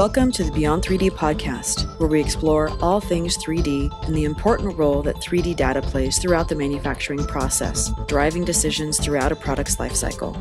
[0.00, 4.78] Welcome to the Beyond 3D podcast, where we explore all things 3D and the important
[4.78, 10.32] role that 3D data plays throughout the manufacturing process, driving decisions throughout a product's lifecycle.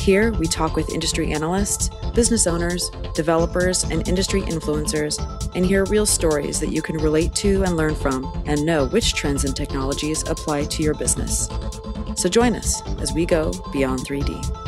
[0.00, 5.16] Here, we talk with industry analysts, business owners, developers, and industry influencers,
[5.54, 9.14] and hear real stories that you can relate to and learn from, and know which
[9.14, 11.48] trends and technologies apply to your business.
[12.16, 14.67] So join us as we go beyond 3D.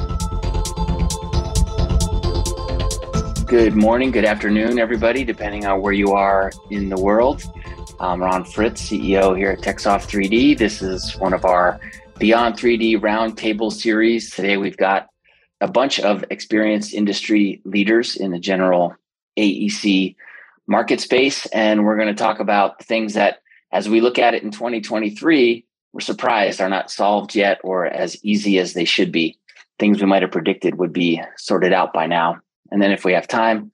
[3.51, 7.43] Good morning, good afternoon, everybody, depending on where you are in the world.
[7.99, 10.57] I'm Ron Fritz, CEO here at TechSoft 3D.
[10.57, 11.81] This is one of our
[12.21, 14.31] Beyond 3D Roundtable series.
[14.31, 15.09] Today we've got
[15.61, 18.95] a bunch of experienced industry leaders in the general
[19.37, 20.15] AEC
[20.69, 23.41] market space, and we're going to talk about things that,
[23.73, 28.17] as we look at it in 2023, we're surprised are not solved yet or as
[28.25, 29.41] easy as they should be.
[29.81, 32.37] Things we might have predicted would be sorted out by now.
[32.71, 33.73] And then if we have time,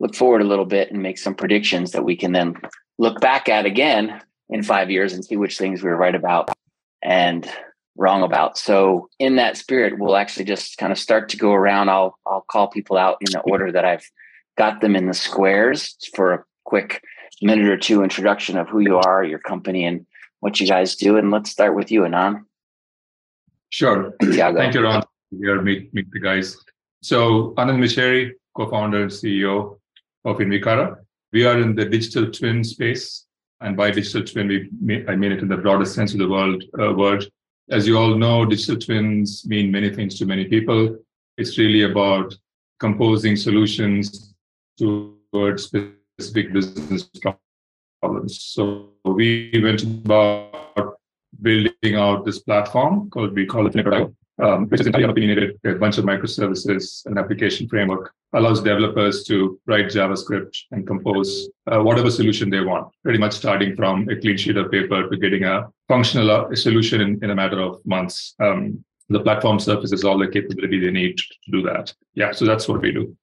[0.00, 2.54] look forward a little bit and make some predictions that we can then
[2.98, 6.50] look back at again in five years and see which things we were right about
[7.02, 7.50] and
[7.96, 8.58] wrong about.
[8.58, 11.88] So in that spirit, we'll actually just kind of start to go around.
[11.88, 14.04] I'll I'll call people out in the order that I've
[14.56, 17.02] got them in the squares for a quick
[17.42, 20.06] minute or two introduction of who you are, your company, and
[20.40, 21.16] what you guys do.
[21.16, 22.44] And let's start with you, Anand.
[23.70, 24.12] Sure.
[24.22, 24.58] Tiago.
[24.58, 25.02] Thank you, Ron.
[25.38, 26.56] Here, meet meet the guys.
[27.06, 29.78] So Anand Mechery, co-founder and CEO
[30.24, 30.96] of Invicara.
[31.32, 33.26] We are in the digital twin space.
[33.60, 36.64] And by digital twin, we I mean it in the broadest sense of the world,
[36.80, 37.24] uh, word.
[37.70, 40.98] As you all know, digital twins mean many things to many people.
[41.38, 42.34] It's really about
[42.80, 44.34] composing solutions
[44.76, 47.08] towards specific business
[48.00, 48.42] problems.
[48.42, 50.98] So we went about
[51.40, 53.76] building out this platform called we call it
[54.42, 59.58] um, which is entirely opinionated, a bunch of microservices, an application framework, allows developers to
[59.66, 64.36] write JavaScript and compose uh, whatever solution they want, pretty much starting from a clean
[64.36, 68.34] sheet of paper to getting a functional uh, solution in, in a matter of months.
[68.40, 71.94] Um, the platform surfaces all the capability they need to do that.
[72.14, 73.16] Yeah, so that's what we do.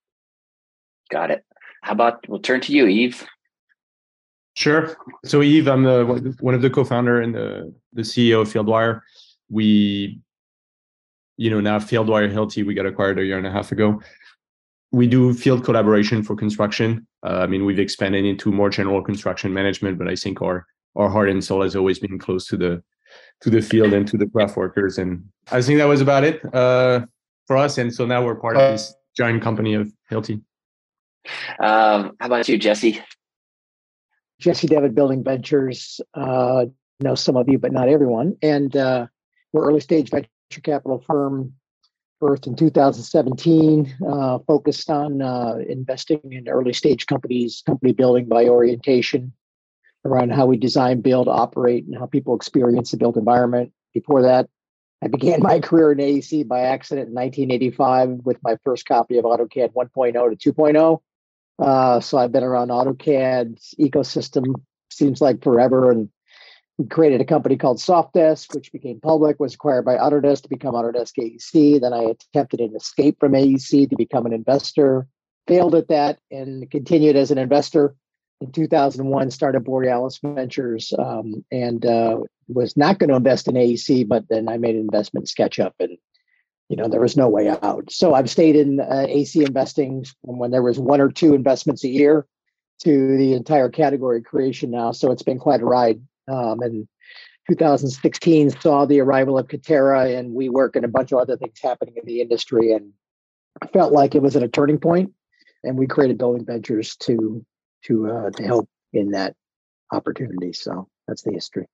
[1.11, 1.45] Got it.
[1.81, 3.25] How about we'll turn to you, Yves.
[4.55, 4.95] Sure.
[5.25, 9.01] So Yves, I'm the one of the co-founder and the the CEO of Fieldwire.
[9.49, 10.21] We
[11.38, 14.01] you know, now Fieldwire Hilti, we got acquired a year and a half ago.
[14.91, 17.07] We do field collaboration for construction.
[17.25, 21.09] Uh, I mean, we've expanded into more general construction management, but I think our our
[21.09, 22.83] heart and soul has always been close to the
[23.41, 24.97] to the field and to the craft workers.
[24.97, 27.05] And I think that was about it uh,
[27.47, 27.77] for us.
[27.77, 30.41] And so now we're part of this giant company of Hilti.
[31.59, 33.01] Um, how about you, Jesse?
[34.39, 36.00] Jesse Devitte Building Ventures.
[36.13, 36.65] Uh,
[37.00, 38.35] know some of you, but not everyone.
[38.41, 39.07] And uh,
[39.51, 41.53] we're early stage venture venture capital firm
[42.21, 48.45] birthed in 2017, uh, focused on uh, investing in early stage companies, company building by
[48.45, 49.33] orientation,
[50.05, 53.71] around how we design, build, operate, and how people experience the built environment.
[53.93, 54.47] Before that,
[55.03, 59.25] I began my career in AEC by accident in 1985 with my first copy of
[59.25, 60.99] AutoCAD 1.0 to 2.0.
[61.59, 64.53] Uh, so I've been around AutoCAD's ecosystem
[64.89, 66.09] seems like forever, and
[66.78, 70.73] we created a company called Softdesk, which became public, was acquired by Autodesk to become
[70.73, 71.79] Autodesk AEC.
[71.79, 75.07] Then I attempted an escape from AEC to become an investor,
[75.47, 77.95] failed at that, and continued as an investor.
[78.41, 84.07] In 2001, started Borealis Ventures um, and uh, was not going to invest in AEC,
[84.07, 85.97] but then I made an investment SketchUp, and
[86.69, 87.91] you know there was no way out.
[87.91, 91.83] So I've stayed in uh, AC investing from when there was one or two investments
[91.83, 92.25] a year
[92.79, 94.91] to the entire category creation now.
[94.91, 96.88] So it's been quite a ride um, and
[97.50, 101.95] 2016 saw the arrival of Katerra and WeWork and a bunch of other things happening
[101.97, 102.72] in the industry.
[102.72, 102.91] And
[103.61, 105.12] I felt like it was at a turning point,
[105.63, 107.45] and we created Building Ventures to
[107.85, 109.35] to uh, to help in that
[109.91, 110.53] opportunity.
[110.53, 111.67] So that's the history.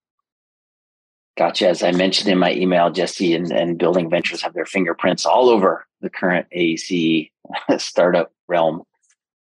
[1.37, 1.69] Gotcha.
[1.69, 5.49] As I mentioned in my email, Jesse and, and Building Ventures have their fingerprints all
[5.49, 7.31] over the current AEC
[7.77, 8.83] startup realm.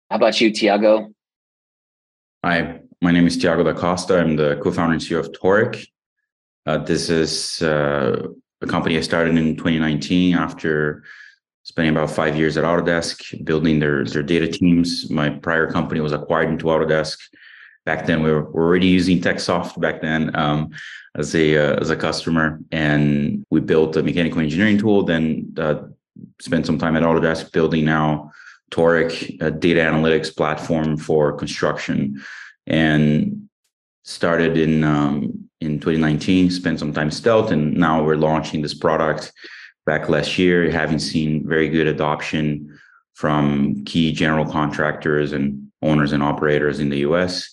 [0.09, 1.13] How about you, Tiago?
[2.43, 4.17] Hi, my name is Tiago da Costa.
[4.17, 5.85] I'm the co-founder and CEO of Toric.
[6.65, 8.27] Uh, this is uh,
[8.61, 11.03] a company I started in 2019 after
[11.63, 15.09] spending about five years at Autodesk building their, their data teams.
[15.09, 17.17] My prior company was acquired into Autodesk.
[17.85, 20.69] Back then, we were, already using TechSoft back then um,
[21.15, 25.03] as a uh, as a customer, and we built a mechanical engineering tool.
[25.03, 25.87] Then uh,
[26.39, 28.31] spent some time at Autodesk building now
[28.71, 32.23] Toric, a data analytics platform for construction
[32.67, 33.47] and
[34.03, 39.31] started in um, in 2019 spent some time stealth and now we're launching this product
[39.85, 42.77] back last year having seen very good adoption
[43.13, 47.49] from key general contractors and owners and operators in the US.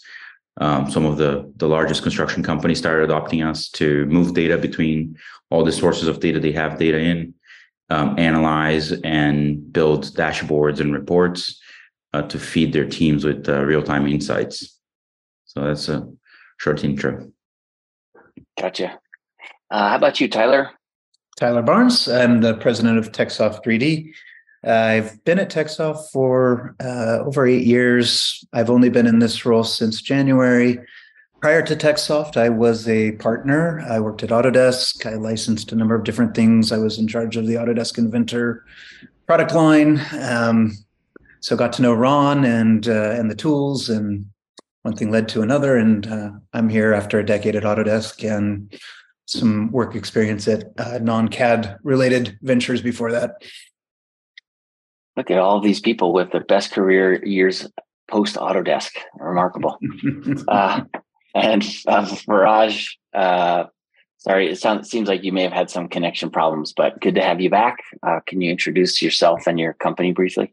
[0.60, 5.16] Um, some of the, the largest construction companies started adopting us to move data between
[5.50, 7.34] all the sources of data they have data in,
[7.88, 11.60] um, analyze and build dashboards and reports
[12.12, 14.79] uh, to feed their teams with uh, real time insights.
[15.50, 16.08] So that's a
[16.58, 17.32] short intro.
[18.56, 19.00] Gotcha.
[19.68, 20.70] Uh, how about you, Tyler?
[21.40, 22.08] Tyler Barnes.
[22.08, 24.12] I'm the president of TechSoft 3D.
[24.62, 28.44] I've been at TechSoft for uh, over eight years.
[28.52, 30.78] I've only been in this role since January.
[31.40, 33.80] Prior to TechSoft, I was a partner.
[33.90, 35.04] I worked at Autodesk.
[35.04, 36.70] I licensed a number of different things.
[36.70, 38.64] I was in charge of the Autodesk Inventor
[39.26, 40.00] product line.
[40.20, 40.76] Um,
[41.40, 44.26] so got to know Ron and uh, and the tools, and
[44.82, 45.76] one thing led to another.
[45.76, 48.72] And uh, I'm here after a decade at Autodesk and
[49.26, 53.42] some work experience at uh, non-CAD related ventures before that.
[55.16, 57.68] Look at all these people with their best career years
[58.08, 58.90] post Autodesk.
[59.18, 59.78] Remarkable.
[60.48, 60.82] uh,
[61.34, 63.64] and uh, Viraj, uh,
[64.18, 67.22] sorry, it sounds seems like you may have had some connection problems, but good to
[67.22, 67.78] have you back.
[68.02, 70.52] Uh, can you introduce yourself and your company briefly?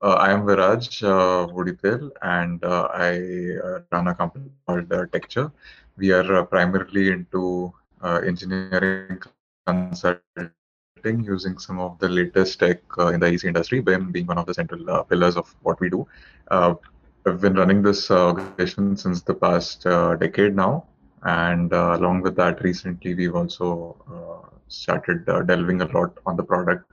[0.00, 5.50] Uh, I am Viraj uh, and uh, I uh, run a company called uh, Texture.
[5.96, 7.72] We are uh, primarily into
[8.04, 9.20] engineering
[9.66, 12.80] consulting using some of the latest tech
[13.12, 16.06] in the AEC industry, BIM being one of the central pillars of what we do.
[16.48, 20.86] I've been running this organization since the past decade now.
[21.24, 26.88] And along with that, recently we've also started delving a lot on the product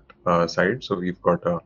[0.48, 0.84] side.
[0.84, 1.62] So we've got a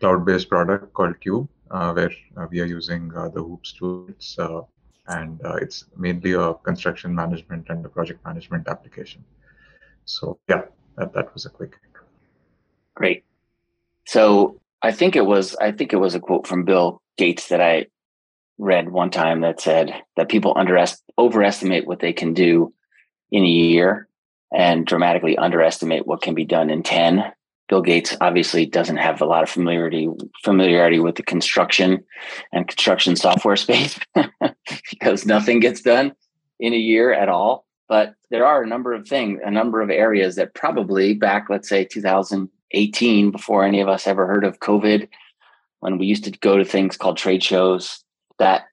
[0.00, 4.62] cloud-based product called Cube, uh, where uh, we are using uh, the Hoops tools, uh,
[5.08, 9.24] and uh, it's mainly a construction management and a project management application.
[10.04, 10.62] So yeah,
[10.96, 11.76] that, that was a quick.
[12.94, 13.24] Great.
[14.06, 17.60] So I think it was I think it was a quote from Bill Gates that
[17.60, 17.86] I
[18.58, 22.72] read one time that said that people underest overestimate what they can do
[23.30, 24.08] in a year
[24.52, 27.32] and dramatically underestimate what can be done in 10
[27.68, 30.08] Bill Gates obviously doesn't have a lot of familiarity
[30.42, 32.02] familiarity with the construction
[32.52, 33.98] and construction software space
[34.90, 36.12] because nothing gets done
[36.58, 37.66] in a year at all.
[37.88, 41.68] But there are a number of things, a number of areas that probably back, let's
[41.68, 45.08] say 2018, before any of us ever heard of COVID,
[45.80, 48.02] when we used to go to things called trade shows,
[48.38, 48.66] that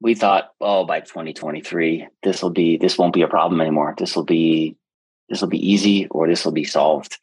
[0.00, 3.94] we thought, oh, by 2023, this will be this won't be a problem anymore.
[3.96, 4.76] This will be
[5.28, 7.16] this will be easy or this will be solved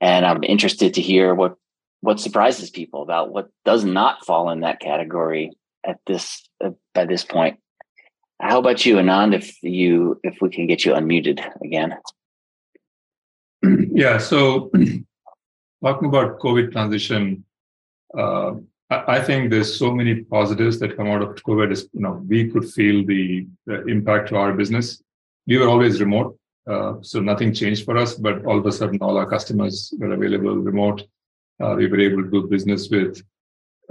[0.00, 1.56] and I'm interested to hear what
[2.02, 5.52] what surprises people about what does not fall in that category
[5.84, 7.58] at this uh, by this point.
[8.40, 9.34] How about you, Anand?
[9.34, 11.96] If you if we can get you unmuted again.
[13.92, 14.16] Yeah.
[14.18, 14.70] So
[15.84, 17.44] talking about COVID transition,
[18.16, 18.52] uh,
[18.88, 21.70] I, I think there's so many positives that come out of COVID.
[21.70, 25.02] Is you know we could feel the, the impact to our business.
[25.46, 26.38] We were always remote,
[26.70, 30.12] uh, so nothing changed for us, but all of a sudden, all our customers were
[30.12, 31.02] available remote.
[31.62, 33.22] Uh, we were able to do business with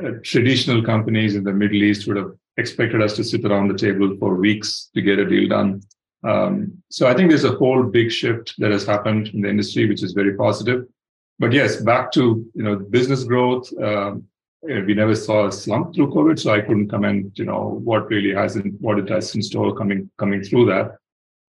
[0.04, 3.78] uh, traditional companies in the Middle East would have expected us to sit around the
[3.78, 5.82] table for weeks to get a deal done.
[6.24, 9.88] Um, so I think there's a whole big shift that has happened in the industry,
[9.88, 10.86] which is very positive.
[11.38, 13.72] But yes, back to you know business growth.
[13.82, 14.26] Um,
[14.62, 17.38] we never saw a slump through COVID, so I couldn't comment.
[17.40, 20.98] You know what really hasn't what it has in store coming coming through that.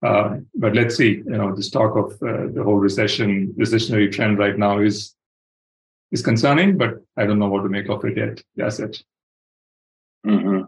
[0.03, 1.17] Uh, but let's see.
[1.17, 5.15] You know, this talk of uh, the whole recession, recessionary trend right now is
[6.11, 8.43] is concerning, but I don't know what to make of it yet.
[8.57, 9.03] That's it.
[10.27, 10.63] Mm-hmm.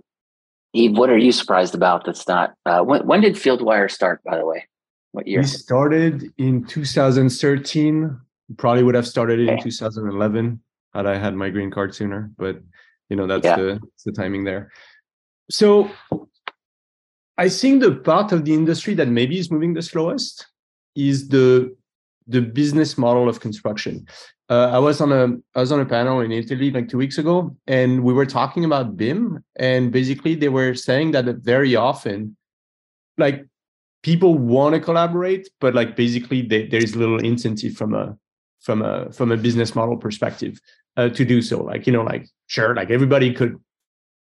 [0.74, 2.04] Yves, what are you surprised about?
[2.04, 2.54] That's not.
[2.66, 4.22] Uh, when when did FieldWire start?
[4.24, 4.66] By the way,
[5.12, 5.40] what year?
[5.40, 8.18] We started in 2013.
[8.58, 9.52] Probably would have started okay.
[9.52, 10.60] in 2011
[10.94, 12.30] had I had my green card sooner.
[12.36, 12.60] But
[13.08, 13.56] you know, that's yeah.
[13.56, 14.70] the that's the timing there.
[15.50, 15.90] So
[17.38, 20.46] I think the part of the industry that maybe is moving the slowest
[20.94, 21.74] is the
[22.26, 24.06] the business model of construction.
[24.48, 27.18] Uh, I was on a I was on a panel in Italy like two weeks
[27.18, 32.36] ago, and we were talking about BIM, and basically they were saying that very often,
[33.16, 33.46] like
[34.02, 38.16] people want to collaborate, but like basically they, there's little incentive from a
[38.60, 40.60] from a from a business model perspective
[40.96, 41.62] uh, to do so.
[41.62, 43.58] Like you know, like sure, like everybody could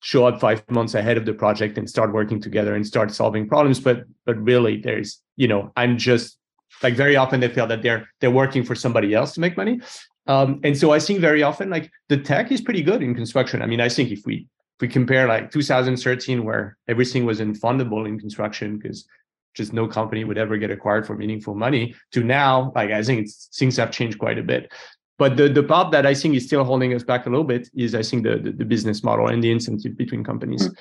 [0.04, 3.48] show up five months ahead of the project and start working together and start solving
[3.48, 3.80] problems.
[3.80, 6.38] But but really there's you know i'm just
[6.84, 9.82] like very often they feel that they're they're working for somebody else to make money.
[10.28, 13.62] Um, and so i think very often like the tech is pretty good in construction.
[13.62, 18.08] I mean i think if we if we compare like 2013 where everything was unfundable
[18.08, 19.06] in construction because
[19.54, 23.30] just no company would ever get acquired for meaningful money to now like i think
[23.56, 24.72] things have changed quite a bit
[25.18, 27.70] but the, the part that I think is still holding us back a little bit
[27.76, 30.68] is I think the, the, the business model and the incentive between companies.
[30.68, 30.74] Mm-hmm.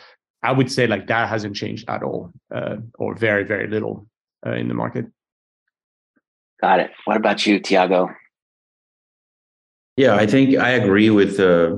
[0.45, 4.07] I would say like that hasn't changed at all, uh, or very very little
[4.45, 5.07] uh, in the market.
[6.61, 6.91] Got it.
[7.05, 8.11] What about you, Tiago?
[9.97, 11.77] Yeah, I think I agree with uh,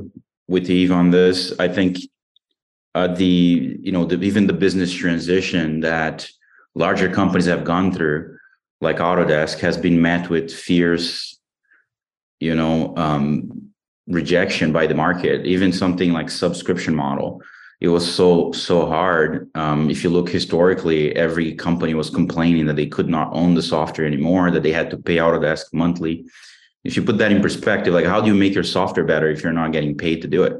[0.48, 1.52] with Yves on this.
[1.58, 1.98] I think
[2.94, 6.28] uh, the you know the, even the business transition that
[6.74, 8.36] larger companies have gone through,
[8.80, 11.33] like Autodesk, has been met with fierce,
[12.40, 13.70] you know, um,
[14.06, 15.46] rejection by the market.
[15.46, 17.42] Even something like subscription model,
[17.80, 19.50] it was so so hard.
[19.54, 23.62] Um, if you look historically, every company was complaining that they could not own the
[23.62, 26.24] software anymore, that they had to pay Autodesk monthly.
[26.84, 29.42] If you put that in perspective, like how do you make your software better if
[29.42, 30.54] you're not getting paid to do it?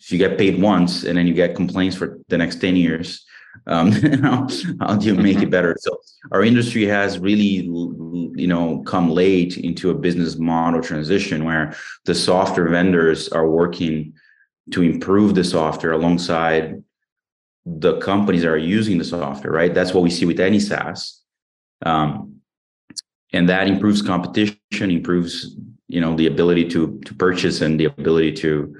[0.00, 3.24] If you get paid once and then you get complaints for the next 10 years,
[3.66, 4.48] um, how,
[4.80, 5.50] how do you make it mm-hmm.
[5.50, 5.76] better?
[5.80, 6.00] So
[6.32, 12.14] our industry has really, you know, come late into a business model transition where the
[12.14, 14.14] software vendors are working
[14.72, 16.82] to improve the software alongside
[17.64, 19.74] the companies that are using the software, right?
[19.74, 21.22] That's what we see with any SaaS.
[21.84, 22.40] Um,
[23.32, 24.56] and that improves competition,
[24.90, 28.74] improves, you know, the ability to to purchase and the ability to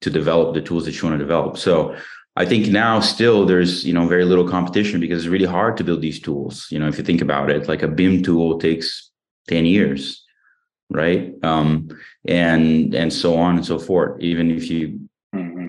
[0.00, 1.58] to develop the tools that you want to develop.
[1.58, 1.94] So
[2.40, 5.84] I think now still there's you know very little competition because it's really hard to
[5.84, 6.66] build these tools.
[6.70, 9.10] You know, if you think about it, like a BIM tool takes
[9.48, 10.24] 10 years,
[10.88, 11.34] right?
[11.42, 11.88] Um,
[12.26, 14.22] and and so on and so forth.
[14.22, 14.82] Even if you
[15.34, 15.66] mm-hmm.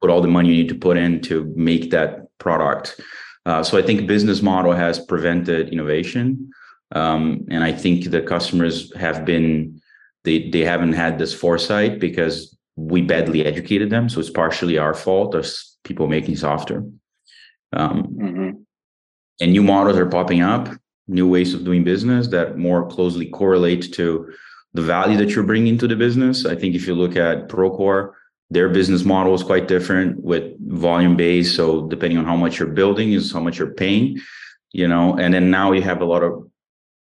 [0.00, 3.00] put all the money you need to put in to make that product.
[3.44, 6.50] Uh, so I think business model has prevented innovation.
[6.92, 9.80] Um, and I think the customers have been
[10.22, 14.08] they they haven't had this foresight because we badly educated them.
[14.08, 16.84] So it's partially our fault as people making software.
[17.72, 18.50] Um, mm-hmm.
[19.40, 20.68] And new models are popping up,
[21.08, 24.32] new ways of doing business that more closely correlate to
[24.74, 26.44] the value that you're bringing to the business.
[26.44, 28.12] I think if you look at Procore,
[28.50, 31.56] their business model is quite different with volume based.
[31.56, 34.20] So depending on how much you're building is how much you're paying,
[34.72, 35.16] you know.
[35.16, 36.48] And then now you have a lot of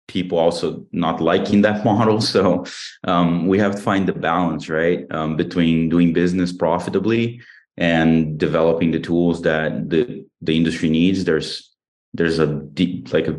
[0.09, 2.21] people also not liking that model.
[2.21, 2.65] So
[3.05, 7.41] um, we have to find the balance, right, um, between doing business profitably
[7.77, 11.25] and developing the tools that the the industry needs.
[11.25, 11.75] There's
[12.15, 13.39] there's a deep like a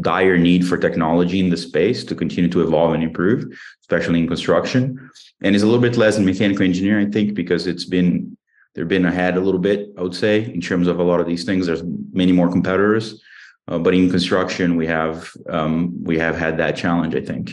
[0.00, 3.44] dire need for technology in the space to continue to evolve and improve,
[3.82, 5.10] especially in construction.
[5.42, 8.36] And it's a little bit less in mechanical engineering, I think, because it's been
[8.74, 11.26] they've been ahead a little bit, I would say, in terms of a lot of
[11.26, 11.66] these things.
[11.66, 11.82] There's
[12.12, 13.22] many more competitors.
[13.68, 17.52] Uh, but in construction, we have um, we have had that challenge, I think.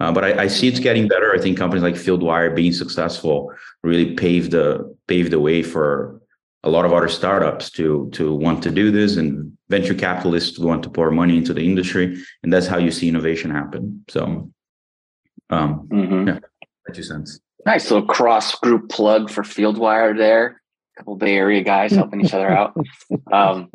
[0.00, 1.34] Uh, but I, I, see it's getting better.
[1.34, 3.52] I think companies like Fieldwire being successful
[3.82, 6.20] really paved the paved the way for
[6.62, 10.82] a lot of other startups to to want to do this, and venture capitalists want
[10.84, 14.04] to pour money into the industry, and that's how you see innovation happen.
[14.08, 14.50] So,
[15.50, 16.28] um, mm-hmm.
[16.28, 16.38] yeah,
[16.86, 17.40] that two cents.
[17.66, 20.62] Nice little cross group plug for Fieldwire there.
[20.96, 22.76] A couple Bay Area guys helping each other out.
[23.32, 23.70] Um,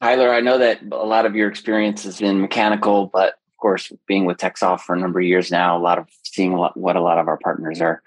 [0.00, 3.92] Tyler, I know that a lot of your experience is in mechanical, but of course,
[4.06, 6.76] being with TechSoft for a number of years now, a lot of seeing a lot,
[6.76, 8.02] what a lot of our partners are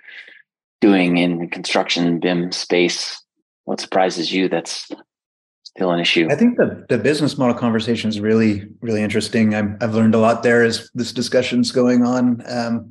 [0.80, 3.22] doing in construction BIM space.
[3.66, 4.90] What surprises you that's
[5.64, 6.28] still an issue?
[6.32, 9.54] I think the, the business model conversation is really, really interesting.
[9.54, 12.42] i have learned a lot there as this discussion's going on.
[12.48, 12.90] Um,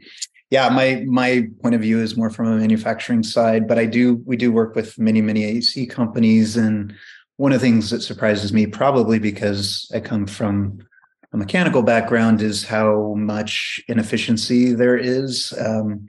[0.51, 4.21] yeah, my my point of view is more from a manufacturing side, but I do
[4.27, 6.93] we do work with many many AEC companies and
[7.41, 10.87] one of the things that surprises me, probably because I come from
[11.33, 16.07] a mechanical background, is how much inefficiency there is, um,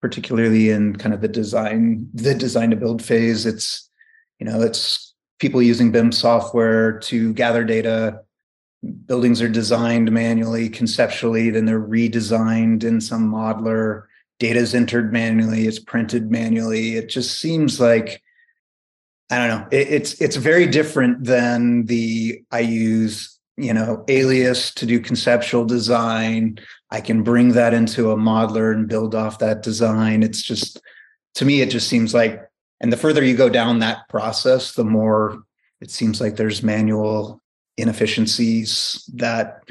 [0.00, 3.44] particularly in kind of the design, the design to build phase.
[3.44, 3.90] It's,
[4.38, 8.22] you know, it's people using BIM software to gather data.
[9.04, 14.04] Buildings are designed manually, conceptually, then they're redesigned in some modeler.
[14.38, 16.96] Data is entered manually, it's printed manually.
[16.96, 18.22] It just seems like
[19.30, 19.66] I don't know.
[19.70, 25.64] It, it's it's very different than the I use you know Alias to do conceptual
[25.64, 26.58] design.
[26.90, 30.22] I can bring that into a modeler and build off that design.
[30.22, 30.80] It's just
[31.34, 32.42] to me, it just seems like,
[32.80, 35.42] and the further you go down that process, the more
[35.80, 37.40] it seems like there's manual
[37.76, 39.62] inefficiencies that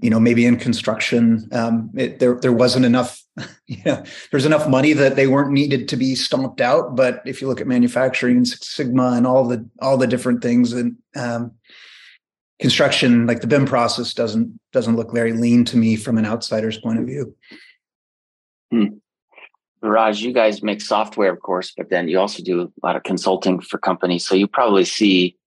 [0.00, 3.19] you know maybe in construction um, it, there there wasn't enough
[3.66, 7.40] you know there's enough money that they weren't needed to be stomped out but if
[7.40, 11.52] you look at manufacturing sigma and all the all the different things and um,
[12.60, 16.78] construction like the bim process doesn't doesn't look very lean to me from an outsider's
[16.78, 17.34] point of view
[18.70, 18.86] hmm.
[19.82, 23.02] Raj, you guys make software, of course, but then you also do a lot of
[23.02, 24.26] consulting for companies.
[24.26, 25.38] So you probably see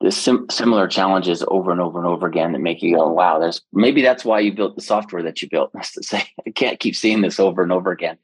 [0.00, 3.38] the sim- similar challenges over and over and over again that make you go, wow,
[3.38, 5.70] there's maybe that's why you built the software that you built.
[5.74, 8.18] That's to say, I can't keep seeing this over and over again.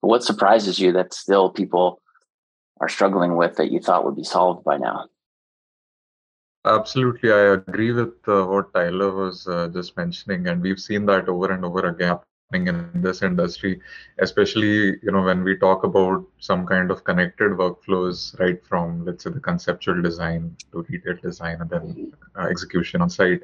[0.00, 2.00] But what surprises you that still people
[2.80, 5.06] are struggling with that you thought would be solved by now?
[6.64, 11.28] Absolutely, I agree with uh, what Tyler was uh, just mentioning, and we've seen that
[11.28, 12.18] over and over again
[12.54, 13.80] in this industry,
[14.18, 19.24] especially you know when we talk about some kind of connected workflows, right from let's
[19.24, 23.42] say the conceptual design to detailed design and then uh, execution on site.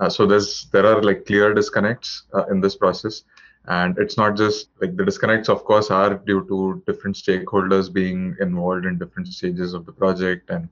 [0.00, 3.24] Uh, so there's there are like clear disconnects uh, in this process,
[3.66, 8.36] and it's not just like the disconnects, of course, are due to different stakeholders being
[8.40, 10.68] involved in different stages of the project and.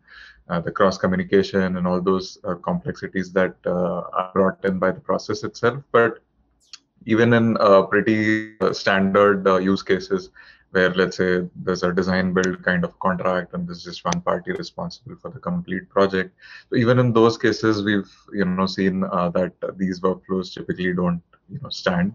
[0.48, 4.92] Uh, the cross communication and all those uh, complexities that uh, are brought in by
[4.92, 5.82] the process itself.
[5.90, 6.20] But
[7.06, 10.30] even in uh, pretty uh, standard uh, use cases
[10.72, 14.52] where let's say there's a design build kind of contract and there's just one party
[14.52, 16.34] responsible for the complete project.
[16.68, 21.22] So even in those cases we've you know seen uh, that these workflows typically don't
[21.48, 22.14] you know stand.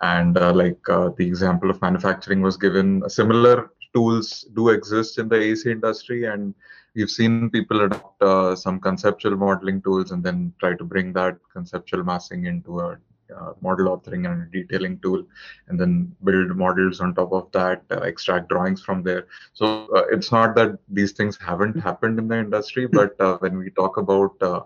[0.00, 5.28] And uh, like uh, the example of manufacturing was given similar tools do exist in
[5.28, 6.54] the AEC industry and
[6.94, 12.02] we've seen people adopt some conceptual modeling tools and then try to bring that conceptual
[12.02, 12.98] massing into a
[13.36, 15.24] uh, model authoring and detailing tool,
[15.68, 19.26] and then build models on top of that, uh, extract drawings from there.
[19.52, 23.58] So uh, it's not that these things haven't happened in the industry, but uh, when
[23.58, 24.60] we talk about uh,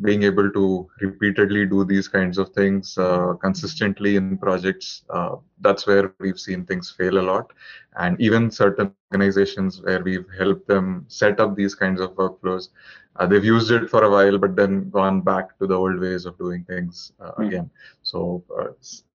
[0.00, 5.04] being able to repeatedly do these kinds of things uh, consistently in projects,
[5.60, 7.52] that's where we've seen things fail a lot.
[7.96, 12.70] And even certain organizations where we've helped them set up these kinds of workflows,
[13.16, 16.24] uh, they've used it for a while, but then gone back to the old ways
[16.24, 17.46] of doing things uh, mm.
[17.46, 17.70] again.
[18.02, 18.68] So uh,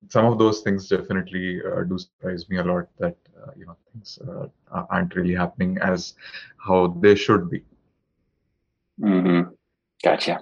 [0.10, 2.88] some of those things definitely uh, do surprise me a lot.
[3.00, 4.48] That uh, you know things uh,
[4.89, 6.13] aren't really happening as
[6.58, 7.63] how they should be.
[9.01, 9.51] Mm-hmm.
[10.04, 10.42] Gotcha.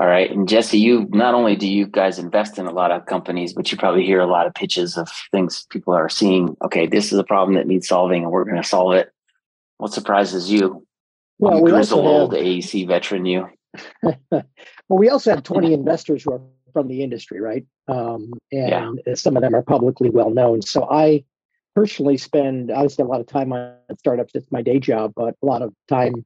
[0.00, 3.04] All right, and Jesse, you not only do you guys invest in a lot of
[3.04, 6.56] companies, but you probably hear a lot of pitches of things people are seeing.
[6.62, 9.12] Okay, this is a problem that needs solving, and we're going to solve it.
[9.76, 10.86] What surprises you
[11.38, 13.48] well, we also old AEC veteran you.
[14.02, 14.44] well,
[14.88, 16.40] we also have 20 investors who are
[16.72, 17.64] from the industry, right?
[17.88, 19.14] Um, and yeah.
[19.14, 20.62] some of them are publicly well known.
[20.62, 21.24] So I
[21.74, 24.34] personally spend obviously a lot of time on startups.
[24.34, 26.24] It's my day job, but a lot of time.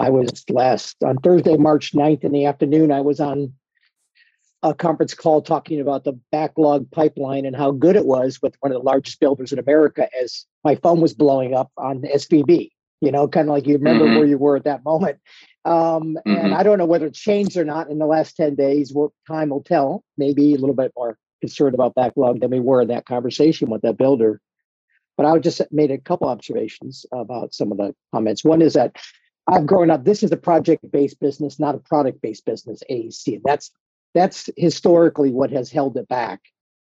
[0.00, 2.92] I was last on Thursday, March 9th in the afternoon.
[2.92, 3.52] I was on
[4.62, 8.70] a conference call talking about the backlog pipeline and how good it was with one
[8.70, 13.12] of the largest builders in America as my phone was blowing up on SVB you
[13.12, 14.16] know, kind of like you remember mm-hmm.
[14.16, 15.18] where you were at that moment.
[15.64, 16.30] Um, mm-hmm.
[16.30, 18.92] And I don't know whether it changed or not in the last 10 days.
[18.92, 20.04] What time will tell.
[20.16, 23.82] Maybe a little bit more concerned about backlog than we were in that conversation with
[23.82, 24.40] that builder.
[25.16, 28.44] But I just made a couple observations about some of the comments.
[28.44, 28.96] One is that
[29.46, 33.40] I've grown up, this is a project-based business, not a product-based business, AEC.
[33.44, 33.70] That's
[34.14, 36.40] that's historically what has held it back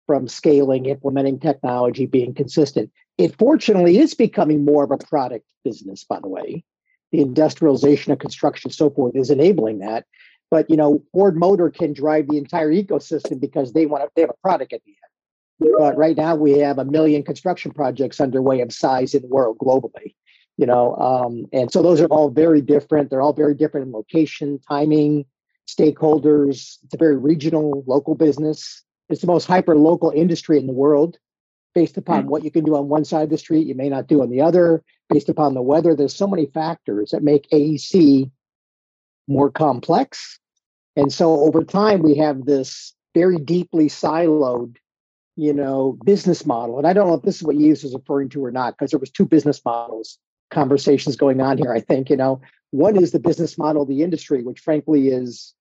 [0.08, 2.92] from scaling, implementing technology, being consistent.
[3.18, 6.64] It fortunately is becoming more of a product business, by the way.
[7.12, 10.06] The industrialization of construction, so forth, is enabling that.
[10.50, 14.22] But you know, Ford Motor can drive the entire ecosystem because they want to, they
[14.22, 15.76] have a product at the end.
[15.78, 19.58] But right now we have a million construction projects underway of size in the world
[19.58, 20.16] globally.
[20.58, 23.10] You know, um, and so those are all very different.
[23.10, 25.26] They're all very different in location, timing,
[25.68, 26.78] stakeholders.
[26.84, 28.84] It's a very regional, local business.
[29.14, 31.18] It's the most hyper local industry in the world
[31.76, 32.30] based upon mm-hmm.
[32.30, 34.30] what you can do on one side of the street, you may not do on
[34.30, 35.96] the other, based upon the weather.
[35.96, 38.30] There's so many factors that make AEC
[39.28, 40.40] more complex.
[40.96, 44.78] And so over time, we have this very deeply siloed,
[45.36, 46.78] you know, business model.
[46.78, 48.92] And I don't know if this is what Yves is referring to or not, because
[48.92, 50.20] there was two business models
[50.52, 51.74] conversations going on here.
[51.74, 55.54] I think, you know, one is the business model of the industry, which frankly is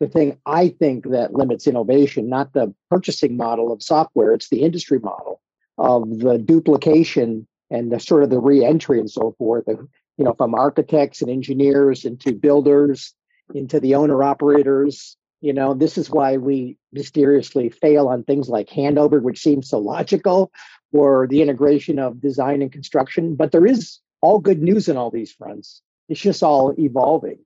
[0.00, 4.62] the thing I think that limits innovation, not the purchasing model of software, it's the
[4.62, 5.40] industry model
[5.78, 9.64] of the duplication and the sort of the re-entry and so forth.
[9.68, 13.14] you know, from architects and engineers into builders,
[13.54, 15.16] into the owner operators.
[15.40, 19.78] You know, this is why we mysteriously fail on things like handover, which seems so
[19.78, 20.50] logical,
[20.92, 23.34] or the integration of design and construction.
[23.34, 25.80] But there is all good news in all these fronts.
[26.08, 27.38] It's just all evolving,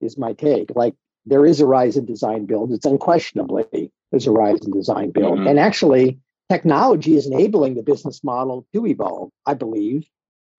[0.00, 0.70] is my take.
[0.74, 0.94] Like
[1.26, 2.72] there is a rise in design build.
[2.72, 5.38] It's unquestionably there's a rise in design build.
[5.38, 5.48] Mm-hmm.
[5.48, 10.06] And actually, technology is enabling the business model to evolve, I believe.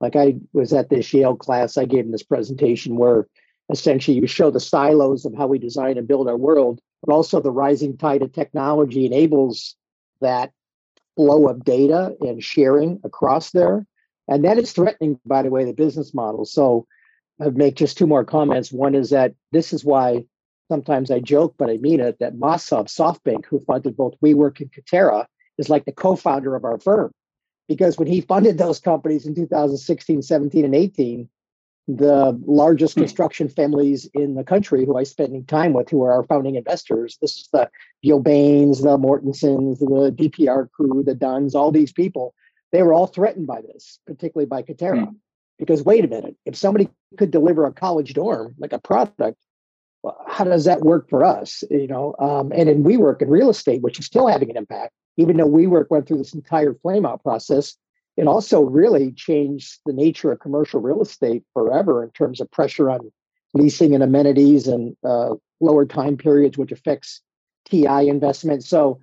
[0.02, 3.28] Like I was at this Yale class, I gave in this presentation where
[3.72, 7.40] essentially you show the silos of how we design and build our world, but also
[7.40, 9.76] the rising tide of technology enables
[10.20, 10.52] that
[11.16, 13.88] flow of data and sharing across there.
[14.28, 16.44] And that is threatening, by the way, the business model.
[16.44, 16.88] So
[17.40, 18.72] I'd make just two more comments.
[18.72, 20.26] One is that this is why
[20.70, 24.72] sometimes I joke, but I mean it, that Masav SoftBank, who funded both WeWork and
[24.72, 25.26] Katerra,
[25.58, 27.12] is like the co-founder of our firm.
[27.68, 31.30] Because when he funded those companies in 2016, 17, and 18,
[31.88, 33.02] the largest hmm.
[33.02, 37.18] construction families in the country who I spending time with, who are our founding investors.
[37.22, 37.70] This is the
[38.04, 42.34] Gilbanes, the Mortensons, the DPR crew, the Dunns, all these people.
[42.72, 45.08] They were all threatened by this, particularly by Katerra.
[45.08, 45.16] Mm.
[45.58, 49.38] Because wait a minute, if somebody could deliver a college dorm like a product,
[50.28, 51.64] how does that work for us?
[51.70, 54.94] You know, um, and in WeWork in real estate, which is still having an impact,
[55.18, 57.76] even though WeWork went through this entire flame out process,
[58.18, 62.90] it also really changed the nature of commercial real estate forever in terms of pressure
[62.90, 63.12] on
[63.54, 67.22] leasing and amenities and uh, lower time periods, which affects
[67.66, 68.64] TI investment.
[68.64, 69.00] So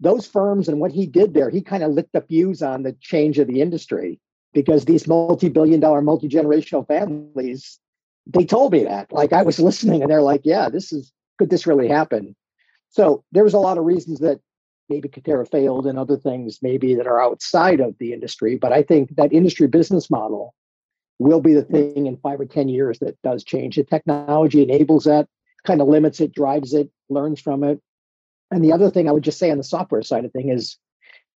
[0.00, 2.92] those firms and what he did there, he kind of lit the fuse on the
[3.00, 4.20] change of the industry
[4.52, 7.78] because these multi-billion dollar, multi-generational families,
[8.26, 9.12] they told me that.
[9.12, 12.36] Like I was listening and they're like, yeah, this is could this really happen?
[12.90, 14.40] So there was a lot of reasons that
[14.88, 18.56] maybe Katerra failed and other things maybe that are outside of the industry.
[18.56, 20.54] But I think that industry business model
[21.18, 23.76] will be the thing in five or 10 years that does change.
[23.76, 25.28] The technology enables that,
[25.64, 27.80] kind of limits it, drives it, learns from it.
[28.50, 30.76] And the other thing I would just say on the software side of thing is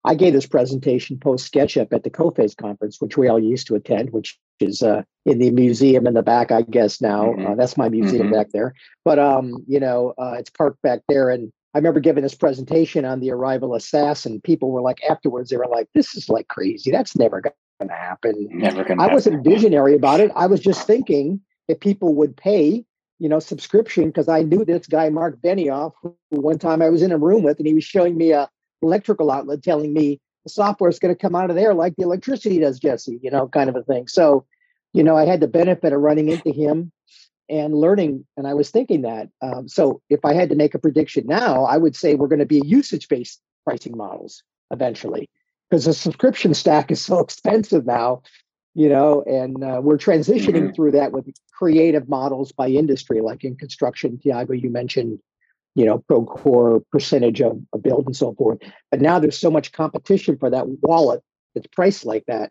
[0.04, 3.74] I gave this presentation post SketchUp at the COFES conference, which we all used to
[3.74, 7.26] attend, which is uh, in the museum in the back, I guess now.
[7.26, 7.46] Mm-hmm.
[7.46, 8.34] Uh, that's my museum mm-hmm.
[8.34, 8.74] back there.
[9.04, 13.04] But um, you know, uh, it's parked back there, and I remember giving this presentation
[13.04, 16.90] on the arrival and people were like, afterwards, they were like, "This is like crazy.
[16.90, 19.00] That's never going to happen." Never going.
[19.00, 20.32] I wasn't visionary about it.
[20.34, 22.84] I was just thinking that people would pay,
[23.18, 27.02] you know, subscription because I knew this guy Mark Benioff, who one time I was
[27.02, 28.48] in a room with, and he was showing me a
[28.82, 32.04] electrical outlet, telling me the software is going to come out of there like the
[32.04, 33.18] electricity does, Jesse.
[33.22, 34.08] You know, kind of a thing.
[34.08, 34.46] So,
[34.92, 36.92] you know, I had the benefit of running into him
[37.48, 38.26] and learning.
[38.36, 39.28] And I was thinking that.
[39.42, 42.38] Um, so if I had to make a prediction now, I would say we're going
[42.40, 45.28] to be usage based pricing models eventually
[45.68, 48.22] because the subscription stack is so expensive now,
[48.74, 50.72] you know, and uh, we're transitioning mm-hmm.
[50.72, 54.18] through that with creative models by industry, like in construction.
[54.18, 55.18] Tiago, you mentioned,
[55.78, 58.58] you know, Procore percentage of a build and so forth.
[58.90, 61.22] But now there's so much competition for that wallet
[61.54, 62.50] that's priced like that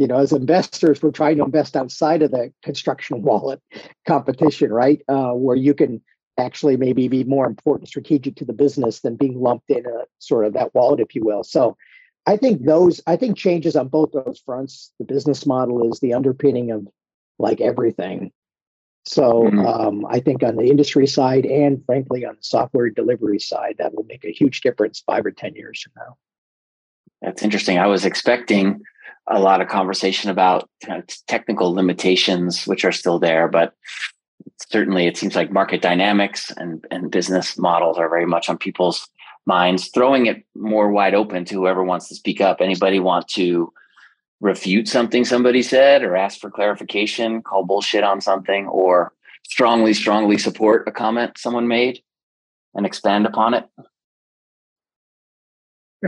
[0.00, 3.60] you know, as investors, we're trying to invest outside of the construction wallet
[4.06, 5.02] competition, right?
[5.10, 6.00] Uh, where you can
[6.38, 10.46] actually maybe be more important strategic to the business than being lumped in a sort
[10.46, 11.44] of that wallet, if you will.
[11.44, 11.76] So
[12.24, 14.90] I think those, I think changes on both those fronts.
[14.98, 16.88] The business model is the underpinning of
[17.38, 18.32] like everything.
[19.04, 19.66] So mm-hmm.
[19.66, 23.94] um, I think on the industry side and frankly on the software delivery side, that
[23.94, 26.16] will make a huge difference five or 10 years from now.
[27.22, 27.78] That's interesting.
[27.78, 28.80] I was expecting
[29.26, 33.74] a lot of conversation about kind of technical limitations, which are still there, but
[34.68, 39.08] certainly it seems like market dynamics and, and business models are very much on people's
[39.46, 42.60] minds, throwing it more wide open to whoever wants to speak up.
[42.60, 43.72] Anybody want to
[44.40, 49.12] refute something somebody said or ask for clarification, call bullshit on something, or
[49.44, 52.00] strongly, strongly support a comment someone made
[52.74, 53.64] and expand upon it?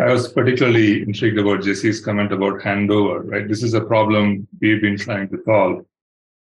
[0.01, 3.47] I was particularly intrigued about Jesse's comment about handover, right?
[3.47, 5.85] This is a problem we've been trying to solve.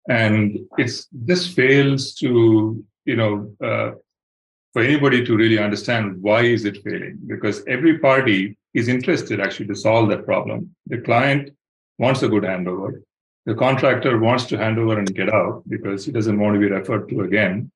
[0.08, 3.96] And it's this fails to, you know, uh,
[4.74, 9.68] for anybody to really understand why is it failing because every party is interested actually
[9.68, 11.52] to solve that problem the client
[11.98, 13.02] wants a good handover.
[13.46, 16.70] The contractor wants to hand over and get out because he doesn't want to be
[16.70, 17.72] referred to again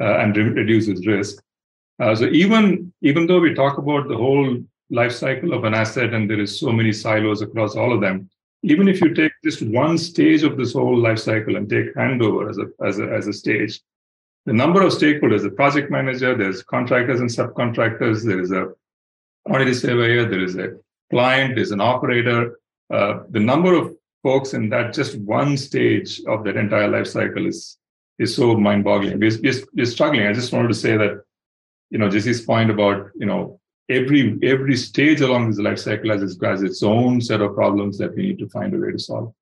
[0.00, 1.42] uh, and re- reduce his risk.
[1.98, 4.58] Uh, so even even though we talk about the whole
[4.90, 8.28] life cycle of an asset and there is so many silos across all of them
[8.62, 12.50] even if you take just one stage of this whole life cycle and take handover
[12.50, 13.80] as a, as a, as a stage
[14.46, 18.68] the number of stakeholders the project manager there's contractors and subcontractors there is a
[19.46, 20.76] quantity surveyor there is a
[21.10, 22.59] client there's an operator
[22.90, 27.46] uh, the number of folks in that just one stage of that entire life cycle
[27.46, 27.78] is
[28.18, 31.22] is so mind-boggling we're, we're, we're struggling i just wanted to say that
[31.90, 36.38] you know jesse's point about you know every every stage along this life cycle has
[36.42, 39.34] has its own set of problems that we need to find a way to solve.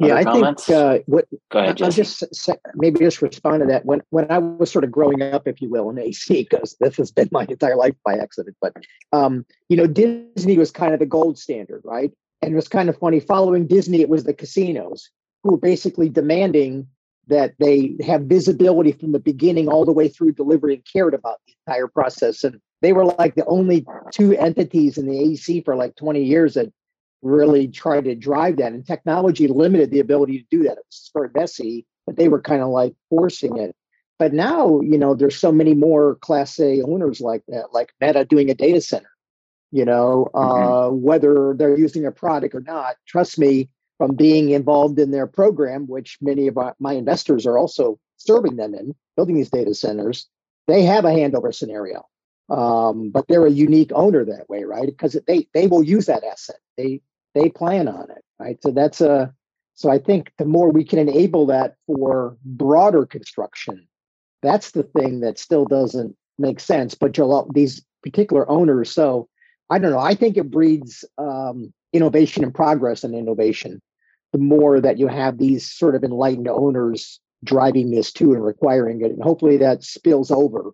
[0.00, 3.84] Yeah, I think uh, what ahead, I'll just say, maybe just respond to that.
[3.84, 6.96] When when I was sort of growing up, if you will, in AC, because this
[6.96, 8.56] has been my entire life by accident.
[8.60, 8.74] But
[9.12, 12.10] um, you know, Disney was kind of the gold standard, right?
[12.40, 13.20] And it was kind of funny.
[13.20, 15.10] Following Disney, it was the casinos
[15.42, 16.86] who were basically demanding
[17.28, 21.38] that they have visibility from the beginning all the way through delivery and cared about
[21.46, 22.42] the entire process.
[22.42, 26.54] And they were like the only two entities in the AC for like 20 years
[26.54, 26.72] that
[27.22, 28.72] really try to drive that.
[28.72, 30.72] And technology limited the ability to do that.
[30.72, 33.74] It was very messy, but they were kind of like forcing it.
[34.18, 38.24] But now, you know, there's so many more Class A owners like that, like Meta
[38.24, 39.08] doing a data center.
[39.70, 40.72] You know, mm-hmm.
[40.72, 42.96] uh, whether they're using a product or not.
[43.06, 47.98] Trust me, from being involved in their program, which many of my investors are also
[48.16, 50.28] serving them in, building these data centers,
[50.66, 52.04] they have a handover scenario.
[52.50, 54.86] Um, but they're a unique owner that way, right?
[54.86, 56.56] Because they they will use that asset.
[56.76, 57.00] They
[57.34, 58.58] they plan on it, right?
[58.62, 59.32] So that's a
[59.74, 63.86] so I think the more we can enable that for broader construction,
[64.42, 66.94] that's the thing that still doesn't make sense.
[66.94, 68.90] But you'll these particular owners.
[68.90, 69.28] So
[69.70, 69.98] I don't know.
[69.98, 73.80] I think it breeds um, innovation and progress and innovation.
[74.32, 79.02] The more that you have these sort of enlightened owners driving this too and requiring
[79.02, 80.72] it, and hopefully that spills over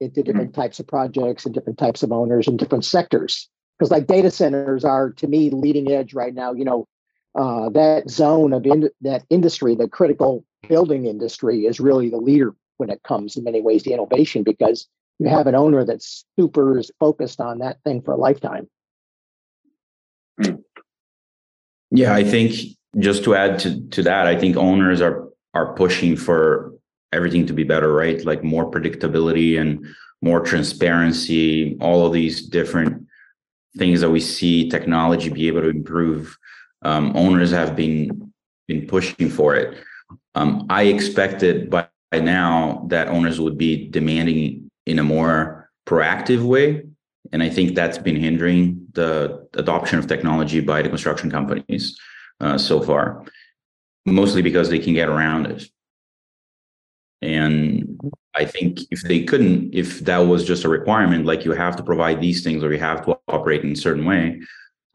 [0.00, 0.26] into mm-hmm.
[0.26, 0.60] different mm-hmm.
[0.60, 3.48] types of projects and different types of owners and different sectors.
[3.78, 6.52] Because like data centers are to me leading edge right now.
[6.52, 6.88] You know,
[7.34, 12.54] uh, that zone of in, that industry, the critical building industry, is really the leader
[12.78, 14.86] when it comes in many ways to innovation because
[15.18, 18.68] you have an owner that's super focused on that thing for a lifetime.
[21.90, 22.54] Yeah, I think
[22.98, 26.74] just to add to, to that, I think owners are are pushing for
[27.12, 28.22] everything to be better, right?
[28.24, 29.86] Like more predictability and
[30.20, 33.05] more transparency, all of these different
[33.78, 36.36] things that we see technology be able to improve.
[36.82, 38.32] Um, owners have been
[38.68, 39.78] been pushing for it.
[40.34, 46.84] Um, I expected by now that owners would be demanding in a more proactive way,
[47.32, 51.98] and I think that's been hindering the adoption of technology by the construction companies
[52.40, 53.24] uh, so far,
[54.04, 55.68] mostly because they can get around it.
[57.22, 58.00] And
[58.34, 61.82] I think if they couldn't, if that was just a requirement, like you have to
[61.82, 64.40] provide these things or you have to operate in a certain way,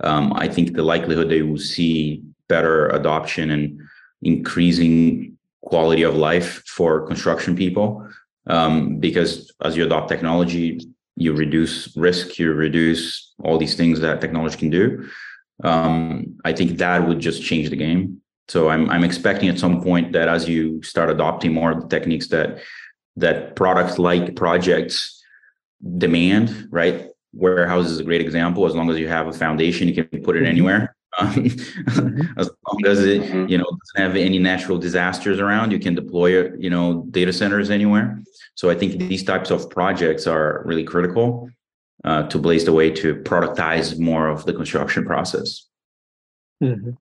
[0.03, 3.79] um, I think the likelihood they will see better adoption and
[4.21, 8.07] increasing quality of life for construction people.
[8.47, 10.81] Um, because as you adopt technology,
[11.15, 15.07] you reduce risk, you reduce all these things that technology can do.
[15.63, 18.21] Um, I think that would just change the game.
[18.51, 21.87] So I'm I'm expecting at some point that as you start adopting more of the
[21.87, 22.59] techniques that
[23.15, 25.23] that products like projects
[25.97, 27.07] demand, right?
[27.33, 28.65] Warehouse is a great example.
[28.65, 30.55] As long as you have a foundation, you can put it mm-hmm.
[30.55, 30.95] anywhere.
[31.19, 31.35] Um,
[32.37, 33.45] as long as it mm-hmm.
[33.51, 36.31] you know doesn't have any natural disasters around, you can deploy
[36.65, 38.07] you know data centers anywhere.
[38.55, 41.49] So I think these types of projects are really critical
[42.05, 45.67] uh, to blaze the way to productize more of the construction process.
[46.63, 46.91] Mm-hmm.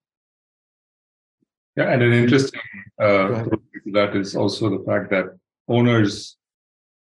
[1.75, 2.61] Yeah, and an interesting
[2.99, 3.45] uh,
[3.93, 5.25] that is also the fact that
[5.67, 6.37] owners,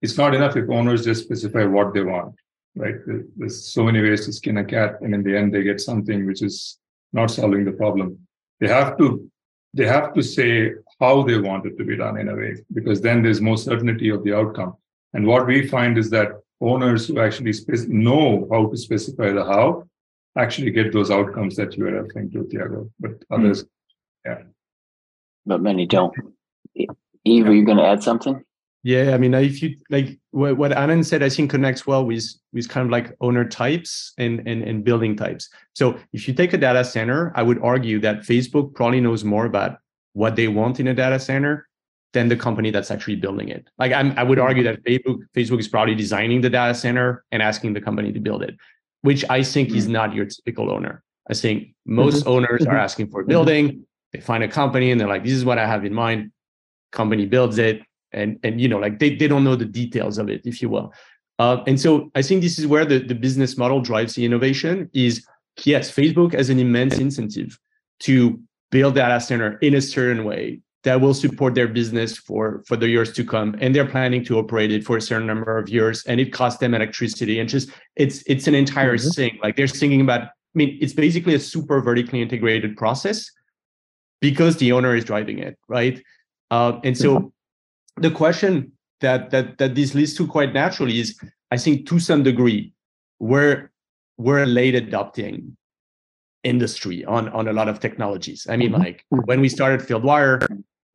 [0.02, 2.36] it's not enough if owners just specify what they want,
[2.76, 2.96] right?
[3.36, 6.26] There's so many ways to skin a cat, and in the end, they get something
[6.26, 6.78] which is
[7.12, 8.20] not solving the problem.
[8.60, 9.30] They have to
[9.74, 13.02] they have to say how they want it to be done in a way, because
[13.02, 14.76] then there's more certainty of the outcome.
[15.14, 16.30] And what we find is that
[16.62, 17.54] owners who actually
[17.90, 19.84] know how to specify the how
[20.38, 22.90] actually get those outcomes that you are referring to, Tiago.
[23.00, 23.68] But others mm
[24.26, 24.42] yeah.
[25.46, 26.14] But many don't.
[26.76, 28.44] Yves, are you going to add something?
[28.86, 32.24] Yeah, I mean, if you like what, what Anand said, I think connects well with
[32.54, 35.50] with kind of like owner types and, and and building types.
[35.74, 39.46] So if you take a data center, I would argue that Facebook probably knows more
[39.48, 39.80] about
[40.14, 41.68] what they want in a data center
[42.14, 43.68] than the company that's actually building it.
[43.80, 47.42] Like I'm, I would argue that Facebook Facebook is probably designing the data center and
[47.42, 48.56] asking the company to build it,
[49.02, 49.78] which I think mm-hmm.
[49.80, 51.04] is not your typical owner.
[51.28, 52.30] I think most mm-hmm.
[52.30, 52.72] owners mm-hmm.
[52.72, 53.84] are asking for a building
[54.16, 56.32] they find a company and they're like, this is what I have in mind.
[56.92, 57.82] Company builds it.
[58.12, 60.70] And, and you know, like they, they don't know the details of it, if you
[60.70, 60.94] will.
[61.38, 64.90] Uh, and so I think this is where the, the business model drives the innovation
[64.94, 65.26] is
[65.66, 67.60] yes, Facebook has an immense incentive
[68.02, 68.40] to
[68.72, 72.88] build data center in a certain way that will support their business for for the
[72.88, 76.04] years to come and they're planning to operate it for a certain number of years
[76.06, 79.10] and it costs them electricity and just it's it's an entire mm-hmm.
[79.10, 83.32] thing like they're thinking about i mean it's basically a super vertically integrated process
[84.30, 86.02] because the owner is driving it, right?
[86.50, 88.02] Uh, and so mm-hmm.
[88.02, 91.10] the question that that that this leads to quite naturally is,
[91.52, 92.74] I think, to some degree,
[93.20, 93.70] we're
[94.18, 95.56] we're late adopting
[96.44, 98.48] industry on on a lot of technologies.
[98.50, 98.82] I mean, mm-hmm.
[98.82, 100.42] like when we started Fieldwire,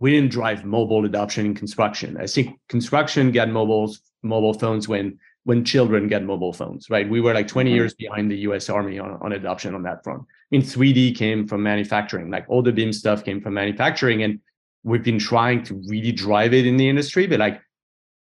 [0.00, 2.16] we didn't drive mobile adoption in construction.
[2.16, 7.08] I think construction got mobile mobile phones when when children get mobile phones, right?
[7.08, 7.76] We were like 20 mm-hmm.
[7.76, 10.22] years behind the US Army on, on adoption on that front.
[10.22, 14.22] I mean, 3D came from manufacturing, like all the BIM stuff came from manufacturing.
[14.22, 14.40] And
[14.82, 17.26] we've been trying to really drive it in the industry.
[17.26, 17.60] But like,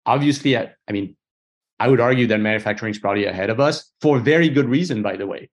[0.06, 1.16] obviously, I, I mean,
[1.78, 5.16] I would argue that manufacturing is probably ahead of us for very good reason, by
[5.16, 5.50] the way.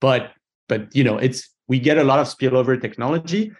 [0.00, 0.32] But
[0.68, 3.52] but you know, it's we get a lot of spillover technology,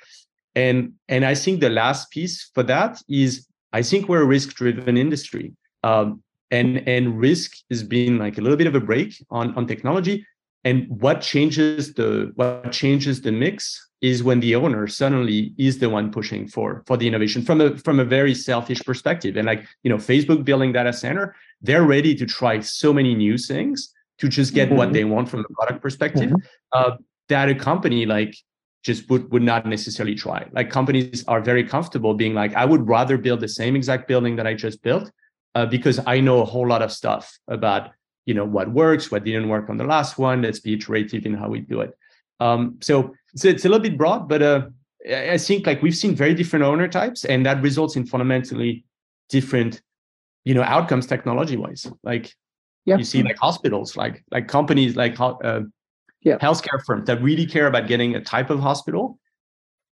[0.55, 4.55] and and I think the last piece for that is I think we're a risk
[4.55, 5.53] driven industry.
[5.85, 9.67] Um, and and risk has been like a little bit of a break on on
[9.67, 10.27] technology
[10.65, 15.89] and what changes the what changes the mix is when the owner suddenly is the
[15.89, 19.67] one pushing for for the innovation from a from a very selfish perspective and like
[19.83, 24.29] you know facebook building data center they're ready to try so many new things to
[24.29, 24.79] just get mm-hmm.
[24.79, 26.39] what they want from the product perspective mm-hmm.
[26.73, 26.97] uh,
[27.29, 28.35] that a company like
[28.83, 32.87] just would, would not necessarily try like companies are very comfortable being like i would
[32.89, 35.11] rather build the same exact building that i just built
[35.55, 37.91] uh, because i know a whole lot of stuff about
[38.27, 41.35] you know what works what didn't work on the last one let's be iterative in
[41.35, 41.97] how we do it
[42.41, 44.63] um, so, so it's a little bit broad but uh,
[45.09, 48.85] i think like we've seen very different owner types and that results in fundamentally
[49.29, 49.83] different
[50.45, 52.35] you know outcomes technology wise like
[52.85, 52.97] yeah.
[52.97, 55.61] you see like hospitals like like companies like uh,
[56.23, 56.39] yeah.
[56.39, 59.19] healthcare firms that really care about getting a type of hospital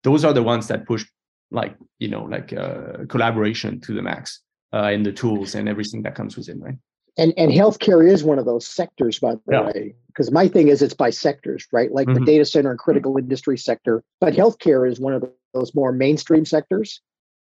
[0.02, 1.04] those are the ones that push
[1.50, 4.40] like you know like uh, collaboration to the max
[4.74, 6.76] uh, and the tools and everything that comes with it right?
[7.16, 9.66] And and healthcare is one of those sectors by the yeah.
[9.66, 11.92] way because my thing is it's by sectors right?
[11.92, 12.24] Like mm-hmm.
[12.24, 14.02] the data center and critical industry sector.
[14.20, 17.00] But healthcare is one of those more mainstream sectors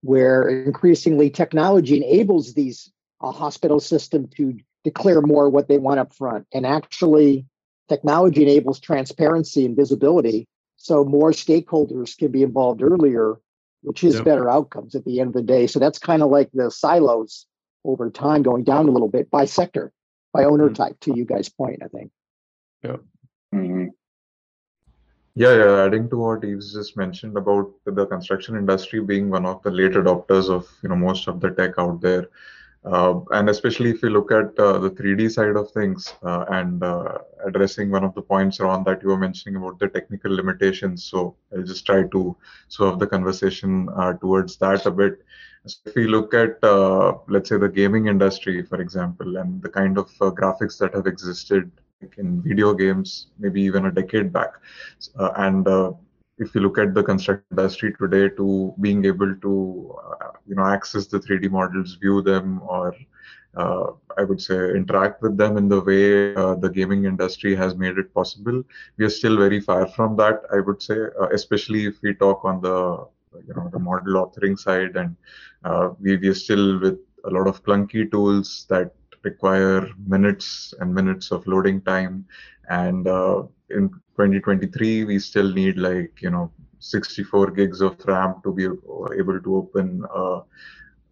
[0.02, 6.14] where increasingly technology enables these uh, hospital system to declare more what they want up
[6.14, 6.46] front.
[6.52, 7.46] And actually
[7.88, 13.36] technology enables transparency and visibility so more stakeholders can be involved earlier
[13.84, 14.24] which is yep.
[14.24, 17.46] better outcomes at the end of the day so that's kind of like the silos
[17.84, 19.92] over time going down a little bit by sector,
[20.32, 20.74] by owner mm-hmm.
[20.74, 22.10] type, to you guys' point, I think.
[22.82, 22.96] Yeah.
[23.54, 23.88] Mm-hmm.
[25.36, 25.84] Yeah, yeah.
[25.84, 29.92] Adding to what Yves just mentioned about the construction industry being one of the late
[29.92, 32.28] adopters of you know most of the tech out there,
[32.84, 36.82] uh, and especially if you look at uh, the 3D side of things uh, and
[36.82, 41.04] uh, addressing one of the points around that you were mentioning about the technical limitations.
[41.04, 42.36] So I'll just try to
[42.68, 45.18] swerve the conversation uh, towards that a bit.
[45.66, 49.70] So if we look at, uh, let's say, the gaming industry, for example, and the
[49.70, 51.70] kind of graphics that have existed
[52.18, 54.52] in video games, maybe even a decade back,
[55.36, 55.66] and
[56.38, 60.64] if you look at the construction industry today, to being able to, uh, you know,
[60.66, 62.94] access the 3D models, view them, or
[63.56, 63.86] uh,
[64.18, 68.12] I would say interact with them in the way the gaming industry has made it
[68.12, 68.62] possible,
[68.96, 70.42] we are still very far from that.
[70.52, 70.96] I would say,
[71.32, 73.06] especially if we talk on the
[73.46, 75.14] you know the model authoring side and
[75.64, 78.92] uh, we, we are still with a lot of clunky tools that
[79.24, 82.24] require minutes and minutes of loading time
[82.68, 88.52] and uh, in 2023 we still need like you know 64 gigs of ram to
[88.52, 90.40] be able to open uh,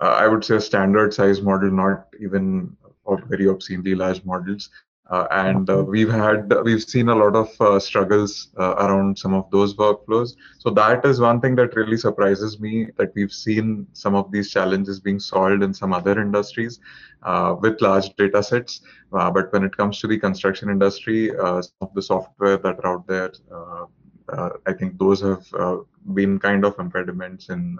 [0.01, 2.77] i would say a standard size model not even
[3.29, 4.71] very obscenely large models
[5.31, 9.51] and uh, we've had we've seen a lot of uh, struggles uh, around some of
[9.51, 10.37] those workflows.
[10.59, 14.51] So that is one thing that really surprises me that we've seen some of these
[14.51, 16.81] challenges being solved in some other industries
[17.25, 18.81] uh, with large data sets.
[19.13, 22.95] Uh, but when it comes to the construction industry some of the software that are
[22.95, 23.33] out there
[24.67, 25.45] i think those have
[26.15, 27.79] been kind of impediments in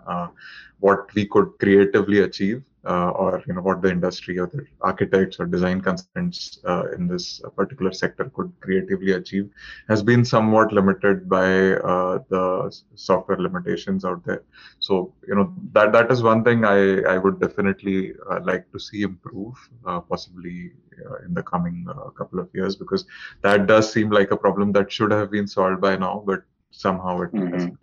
[0.81, 5.39] what we could creatively achieve uh, or you know what the industry or the architects
[5.39, 9.49] or design consultants uh, in this particular sector could creatively achieve
[9.89, 14.43] has been somewhat limited by uh, the software limitations out there.
[14.81, 18.79] So you know that that is one thing i i would definitely uh, like to
[18.79, 20.73] see improve uh, possibly
[21.07, 23.05] uh, in the coming couple of years because
[23.43, 27.21] that does seem like a problem that should have been solved by now but somehow
[27.21, 27.53] it mm-hmm.
[27.53, 27.79] hasn't.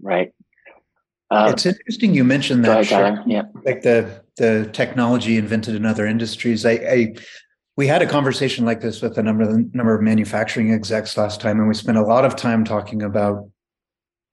[0.00, 0.32] Right
[1.30, 2.86] um, it's interesting you mentioned that.
[3.26, 3.42] Yeah.
[3.64, 6.64] Like the the technology invented in other industries.
[6.64, 7.14] I, I
[7.76, 11.40] we had a conversation like this with a number of number of manufacturing execs last
[11.40, 13.48] time, and we spent a lot of time talking about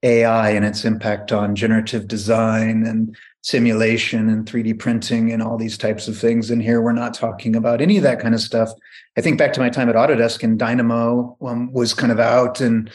[0.02, 5.78] AI and its impact on generative design and simulation and 3D printing and all these
[5.78, 6.50] types of things.
[6.50, 8.70] And here we're not talking about any of that kind of stuff.
[9.16, 12.60] I think back to my time at Autodesk and Dynamo um, was kind of out
[12.60, 12.90] and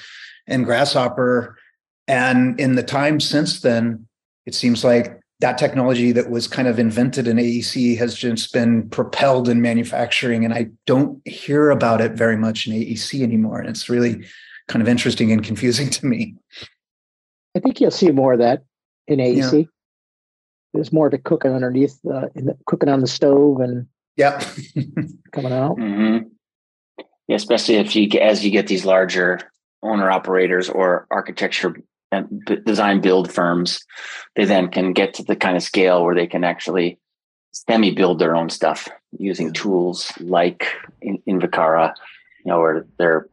[0.47, 1.57] and Grasshopper
[2.11, 4.05] and in the time since then,
[4.45, 8.89] it seems like that technology that was kind of invented in AEC has just been
[8.89, 10.43] propelled in manufacturing.
[10.43, 13.59] And I don't hear about it very much in AEC anymore.
[13.59, 14.25] And it's really
[14.67, 16.35] kind of interesting and confusing to me.
[17.55, 18.65] I think you'll see more of that
[19.07, 19.61] in AEC.
[19.61, 19.67] Yeah.
[20.73, 23.87] There's more of it cooking underneath, the, the cooking on the stove and
[24.17, 24.43] yeah,
[25.31, 25.77] coming out.
[25.77, 26.27] Mm-hmm.
[27.29, 29.39] Yeah, especially if you as you get these larger
[29.81, 31.83] owner operators or architecture and
[32.65, 33.85] design build firms,
[34.35, 36.99] they then can get to the kind of scale where they can actually
[37.51, 40.67] semi build their own stuff using tools like
[41.01, 41.93] in, Invicara,
[42.45, 43.27] you know, where they're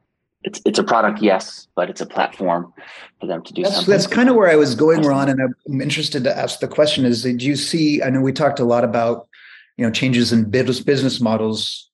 [0.44, 2.72] it's it's a product, yes, but it's a platform
[3.20, 3.92] for them to do that's, something.
[3.92, 7.04] That's kind of where I was going, Ron, and I'm interested to ask the question:
[7.04, 8.02] Is do you see?
[8.02, 9.28] I know we talked a lot about
[9.76, 11.90] you know changes in business business models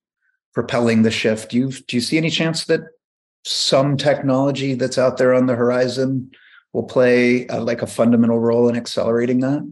[0.53, 1.51] propelling the shift.
[1.51, 2.83] Do you do you see any chance that
[3.45, 6.31] some technology that's out there on the horizon
[6.75, 9.63] will play a, like a fundamental role in accelerating that?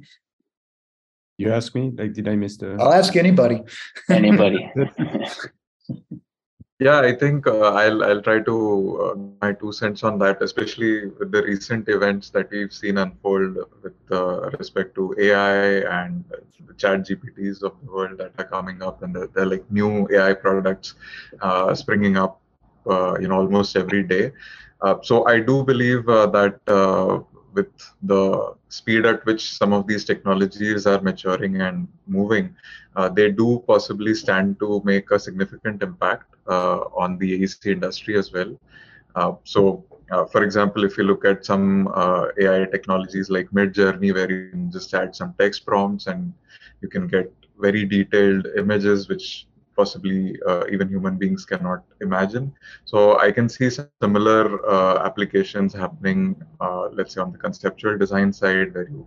[1.36, 1.92] You ask me?
[1.94, 2.78] Like, did I miss the?
[2.80, 3.60] I'll ask anybody.
[4.08, 4.72] Anybody.
[6.82, 8.54] Yeah, I think uh, I'll I'll try to
[9.02, 13.54] uh, my two cents on that, especially with the recent events that we've seen unfold
[13.84, 16.24] with uh, respect to AI and
[16.66, 20.34] the Chat GPTs of the world that are coming up, and they're like new AI
[20.34, 20.94] products
[21.40, 22.40] uh, springing up,
[22.90, 24.32] uh, you know, almost every day.
[24.82, 26.60] Uh, so I do believe that
[27.54, 27.68] with
[28.02, 32.54] the speed at which some of these technologies are maturing and moving,
[32.96, 38.18] uh, they do possibly stand to make a significant impact uh, on the AEC industry
[38.18, 38.58] as well.
[39.14, 44.12] Uh, so, uh, for example, if you look at some uh, AI technologies like Midjourney,
[44.14, 46.32] where you can just add some text prompts and
[46.80, 49.46] you can get very detailed images, which
[49.76, 52.52] possibly uh, even human beings cannot imagine.
[52.84, 58.32] So I can see similar uh, applications happening, uh, let's say on the conceptual design
[58.32, 59.06] side, where you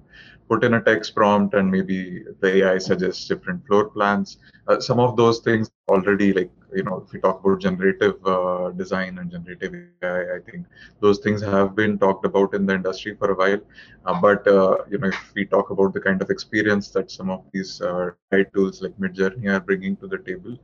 [0.49, 4.37] put in a text prompt and maybe the AI suggests different floor plans.
[4.67, 8.69] Uh, some of those things already, like you know, if we talk about generative uh,
[8.71, 9.73] design and generative
[10.03, 10.65] AI, I think
[10.99, 13.61] those things have been talked about in the industry for a while.
[14.05, 14.45] Uh, but
[14.91, 18.43] you know, if we talk about the kind of experience that some of these AI
[18.53, 20.57] tools like Midjourney are bringing to the table,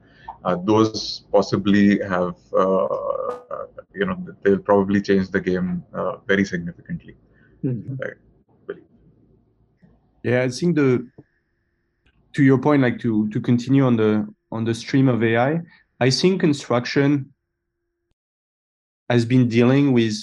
[0.65, 2.35] those possibly have,
[3.93, 5.83] you know, they'll probably change the game
[6.27, 7.15] very significantly.
[7.63, 7.95] Mm-hmm.
[7.95, 8.17] Right.
[10.23, 11.07] Yeah, I think the
[12.33, 15.61] to your point, like to to continue on the on the stream of AI,
[16.01, 17.31] I think construction
[19.07, 20.15] has been dealing with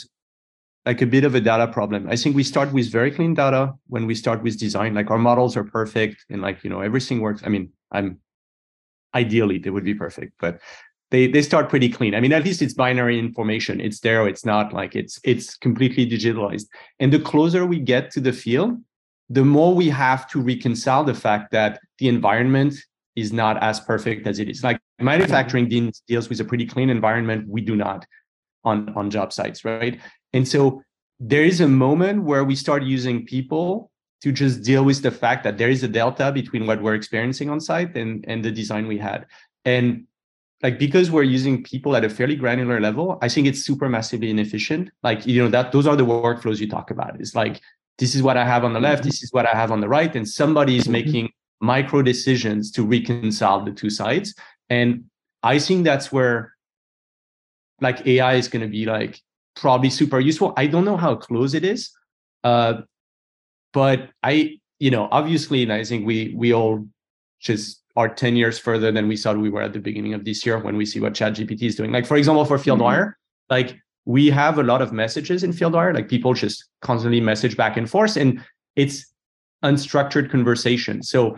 [0.85, 2.09] like a bit of a data problem.
[2.11, 4.95] I think we start with very clean data when we start with design.
[4.95, 7.43] Like our models are perfect and like you know everything works.
[7.47, 8.19] I mean, I'm
[9.15, 10.59] ideally they would be perfect, but
[11.13, 12.13] they they start pretty clean.
[12.17, 13.81] I mean, at least it's binary information.
[13.81, 14.27] It's there.
[14.27, 16.67] It's not like it's it's completely digitalized.
[16.99, 18.73] And the closer we get to the field,
[19.31, 22.75] the more we have to reconcile the fact that the environment
[23.19, 24.63] is not as perfect as it is.
[24.63, 27.49] Like manufacturing deals, deals with a pretty clean environment.
[27.49, 28.07] We do not
[28.65, 30.01] on, on job sites, right?
[30.33, 30.83] And so
[31.21, 33.91] there is a moment where we start using people
[34.23, 37.51] to just deal with the fact that there is a delta between what we're experiencing
[37.51, 39.27] on site and, and the design we had.
[39.65, 40.05] And
[40.63, 44.31] like because we're using people at a fairly granular level, I think it's super massively
[44.31, 44.91] inefficient.
[45.03, 47.21] Like, you know, that those are the workflows you talk about.
[47.21, 47.61] It's like
[47.99, 49.09] this is what I have on the left, mm-hmm.
[49.09, 50.93] this is what I have on the right, and somebody is mm-hmm.
[50.93, 51.31] making
[51.61, 54.35] micro decisions to reconcile the two sides.
[54.71, 55.05] And
[55.43, 56.55] I think that's where
[57.81, 59.21] like AI is going to be like
[59.57, 60.53] probably super useful.
[60.57, 61.91] I don't know how close it is,
[62.45, 62.83] uh,
[63.73, 66.87] but I, you know, obviously, and I think we we all
[67.41, 70.47] just are 10 years further than we thought we were at the beginning of this
[70.47, 71.91] year when we see what ChatGPT is doing.
[71.91, 73.51] Like, for example, for FieldWire, mm-hmm.
[73.51, 77.77] like we have a lot of messages in FieldWire, like people just constantly message back
[77.77, 78.41] and forth, and
[78.77, 79.13] it's
[79.65, 81.03] unstructured conversation.
[81.03, 81.37] So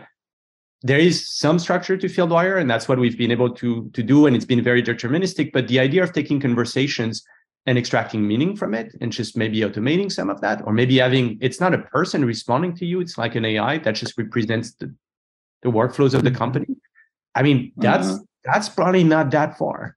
[0.83, 4.25] there is some structure to FieldWire and that's what we've been able to, to do,
[4.25, 5.51] and it's been very deterministic.
[5.51, 7.23] But the idea of taking conversations
[7.67, 11.37] and extracting meaning from it and just maybe automating some of that, or maybe having
[11.41, 14.93] it's not a person responding to you, it's like an AI that just represents the,
[15.61, 16.37] the workflows of the mm-hmm.
[16.37, 16.75] company.
[17.35, 18.19] I mean, that's uh-huh.
[18.43, 19.95] that's probably not that far.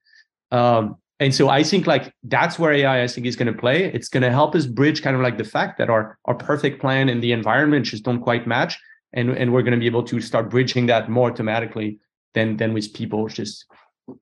[0.51, 3.85] Um, and so I think like that's where AI I think is going to play.
[3.85, 6.81] It's going to help us bridge kind of like the fact that our our perfect
[6.81, 8.79] plan and the environment just don't quite match,
[9.15, 11.99] and and we're going to be able to start bridging that more automatically
[12.35, 13.65] than than with people just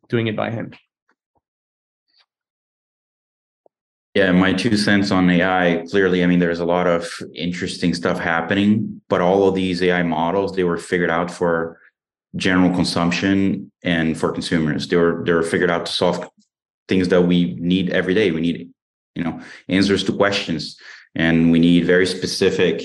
[0.09, 0.76] doing it by hand.
[4.14, 5.84] Yeah, my two cents on AI.
[5.90, 10.03] Clearly, I mean, there's a lot of interesting stuff happening, but all of these AI
[10.03, 11.80] models they were figured out for
[12.36, 14.86] general consumption and for consumers.
[14.88, 16.28] They were they were figured out to solve
[16.88, 18.30] things that we need every day.
[18.30, 18.70] We need,
[19.14, 20.76] you know, answers to questions,
[21.14, 22.82] and we need very specific.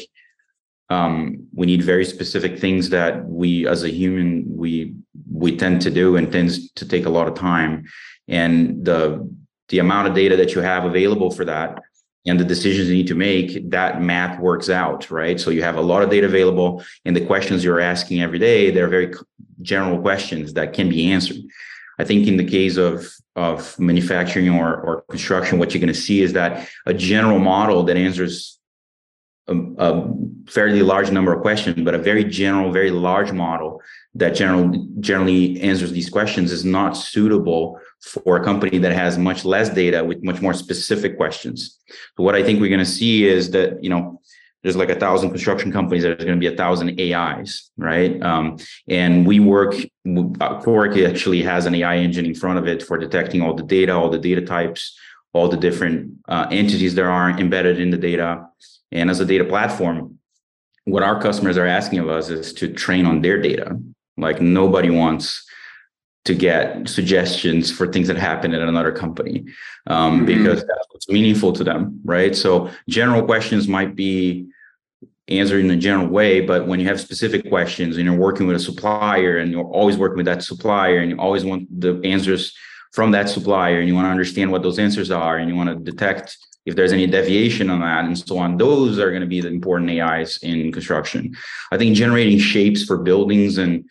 [0.89, 4.95] Um, we need very specific things that we, as a human, we
[5.31, 7.85] we tend to do, and tends to take a lot of time.
[8.27, 9.29] And the
[9.69, 11.81] the amount of data that you have available for that
[12.25, 15.39] and the decisions you need to make, that math works out, right?
[15.39, 18.69] So you have a lot of data available, and the questions you're asking every day,
[18.69, 19.13] they're very
[19.61, 21.37] general questions that can be answered.
[21.99, 25.99] I think in the case of of manufacturing or, or construction, what you're going to
[25.99, 28.56] see is that a general model that answers
[29.47, 30.13] a, a,
[30.47, 33.81] fairly large number of questions, but a very general, very large model
[34.15, 39.43] that general, generally answers these questions is not suitable for a company that has much
[39.43, 41.79] less data with much more specific questions.
[42.15, 44.21] So what I think we're going to see is that, you know,
[44.63, 48.21] there's like a thousand construction companies, there's going to be a thousand AIs, right?
[48.23, 49.75] Um, and we work,
[50.61, 53.93] Quark actually has an AI engine in front of it for detecting all the data,
[53.93, 54.97] all the data types,
[55.37, 58.47] all the different uh, entities there are embedded in the data.
[58.91, 60.17] And as a data platform,
[60.85, 63.79] what our customers are asking of us is to train on their data.
[64.17, 65.45] Like nobody wants
[66.25, 69.45] to get suggestions for things that happen at another company
[69.87, 70.25] um, mm-hmm.
[70.25, 72.35] because that's what's meaningful to them, right?
[72.35, 74.47] So general questions might be
[75.29, 78.55] answered in a general way, but when you have specific questions and you're working with
[78.55, 82.53] a supplier and you're always working with that supplier and you always want the answers
[82.93, 85.69] from that supplier and you want to understand what those answers are and you want
[85.69, 88.57] to detect if there's any deviation on that and so on.
[88.57, 91.35] Those are going to be the important ais in construction.
[91.71, 93.85] I think generating shapes for buildings and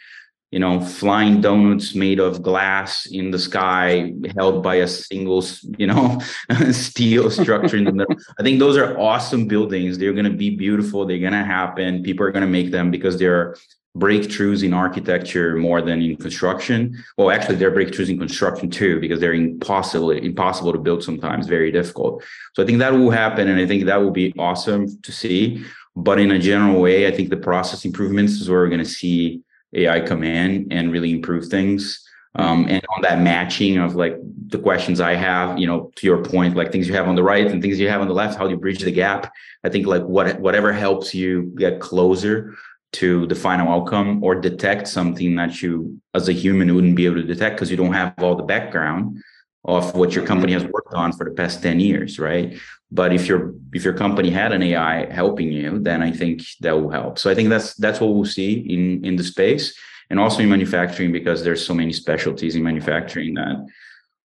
[0.51, 5.45] you know flying donuts made of glass in the sky held by a single
[5.77, 6.21] you know
[6.71, 9.99] steel structure in the middle i think those are awesome buildings.
[9.99, 11.05] They're going to be beautiful.
[11.05, 12.03] They're going to happen.
[12.03, 13.57] People are going to make them because they're
[13.99, 17.03] breakthroughs in architecture more than in construction.
[17.17, 21.73] Well, actually, they're breakthroughs in construction too, because they're impossible, impossible to build sometimes, very
[21.73, 22.23] difficult.
[22.55, 25.65] So I think that will happen, and I think that will be awesome to see.
[25.95, 28.85] But in a general way, I think the process improvements is where we're going to
[28.85, 29.41] see
[29.73, 32.03] AI come in and really improve things.
[32.35, 34.15] Um, and on that matching of like
[34.49, 37.23] the questions I have, you know, to your point, like things you have on the
[37.23, 39.33] right and things you have on the left, how do you bridge the gap?
[39.65, 42.55] I think like what whatever helps you get closer
[42.93, 47.17] to the final outcome or detect something that you as a human wouldn't be able
[47.17, 49.23] to detect because you don't have all the background
[49.65, 52.57] of what your company has worked on for the past 10 years right?
[52.91, 56.73] But if your if your company had an ai helping you then i think that
[56.73, 57.19] will help.
[57.19, 59.77] So i think that's that's what we'll see in in the space
[60.11, 63.67] and also in manufacturing because there's so many specialties in manufacturing that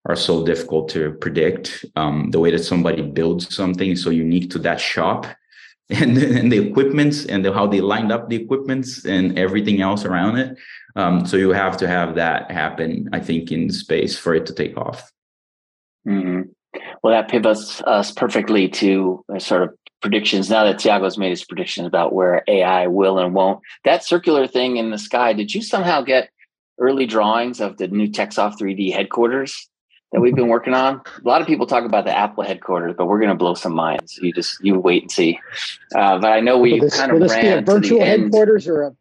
[0.06, 1.86] are so difficult to predict.
[1.96, 5.26] Um, the way that somebody builds something is so unique to that shop
[6.02, 10.06] and, and the equipments and the, how they lined up the equipments and everything else
[10.06, 10.58] around it.
[10.96, 14.54] Um, so you have to have that happen, I think, in space for it to
[14.54, 15.12] take off.
[16.08, 16.44] Mm-hmm.
[17.04, 20.50] Well, that pivots us perfectly to sort of predictions.
[20.50, 24.78] Now that Tiago's made his predictions about where AI will and won't, that circular thing
[24.78, 26.30] in the sky, did you somehow get
[26.80, 29.70] early drawings of the new Tech Soft 3D headquarters?
[30.12, 31.02] That we've been working on.
[31.24, 33.74] A lot of people talk about the Apple headquarters, but we're going to blow some
[33.74, 34.20] minds.
[34.22, 35.40] You just you wait and see.
[35.96, 38.68] Uh, but I know we this, kind of will this ran be a virtual headquarters
[38.68, 38.96] or a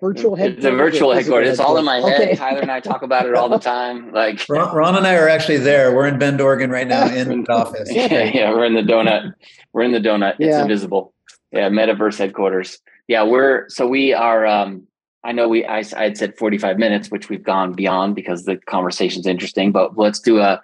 [0.00, 0.64] virtual headquarters.
[0.64, 1.50] It's a virtual headquarters.
[1.50, 2.20] It's all in my head.
[2.22, 2.36] Okay.
[2.36, 4.12] Tyler and I talk about it all the time.
[4.12, 5.94] Like Ron, Ron, and I are actually there.
[5.94, 7.92] We're in Bend, Oregon right now in the office.
[7.92, 9.34] yeah, yeah, we're in the donut.
[9.72, 10.36] We're in the donut.
[10.38, 10.62] It's yeah.
[10.62, 11.12] invisible.
[11.52, 12.78] Yeah, metaverse headquarters.
[13.08, 14.46] Yeah, we're so we are.
[14.46, 14.86] um
[15.26, 18.56] I know we I, I had said 45 minutes, which we've gone beyond because the
[18.56, 20.62] conversation's interesting, but let's do a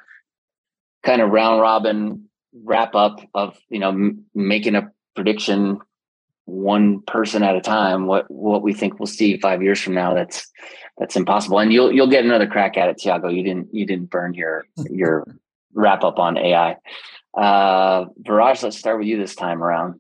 [1.03, 2.29] kind of round robin
[2.63, 5.81] wrap up of, you know, m- making a prediction
[6.45, 10.13] one person at a time what what we think we'll see 5 years from now
[10.13, 10.51] that's
[10.99, 11.59] that's impossible.
[11.59, 13.29] And you'll you'll get another crack at it Tiago.
[13.29, 15.27] You didn't you didn't burn your your
[15.75, 16.77] wrap up on AI
[17.37, 19.99] uh Viraj let's start with you this time around.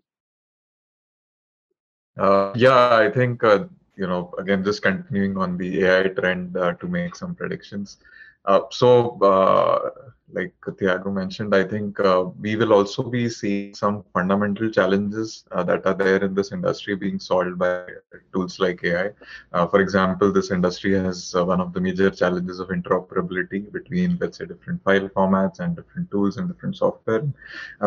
[2.16, 3.64] Uh, yeah, I think uh,
[3.96, 7.98] you know, again, just continuing on the AI trend uh, to make some predictions.
[8.44, 9.90] Uh, so, uh,
[10.32, 15.62] like Thiago mentioned, I think uh, we will also be seeing some fundamental challenges uh,
[15.64, 17.84] that are there in this industry being solved by
[18.32, 19.10] tools like AI.
[19.52, 24.38] Uh, for example, this industry has one of the major challenges of interoperability between, let's
[24.38, 27.22] say, different file formats and different tools and different software.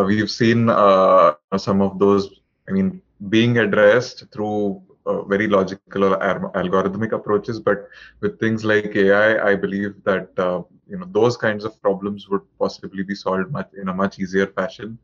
[0.06, 0.68] we've seen
[1.58, 2.30] some of those,
[2.70, 6.18] I mean, being addressed through uh, very logical or
[6.56, 7.88] algorithmic approaches but
[8.22, 12.42] with things like ai i believe that uh, you know those kinds of problems would
[12.60, 14.98] possibly be solved much in a much easier fashion.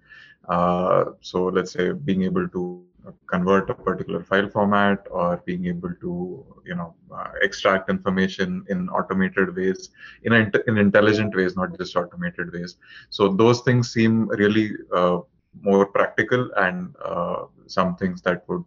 [0.47, 2.82] Uh, so let's say being able to
[3.30, 8.89] convert a particular file format or being able to you know uh, extract information in
[8.89, 9.89] automated ways
[10.24, 10.34] in,
[10.68, 12.78] in intelligent ways not just automated ways.
[13.10, 15.20] So those things seem really uh,
[15.62, 18.64] more practical and uh, some things that would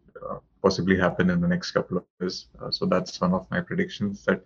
[0.64, 2.46] possibly happen in the next couple of years.
[2.60, 4.42] Uh, so that's one of my predictions that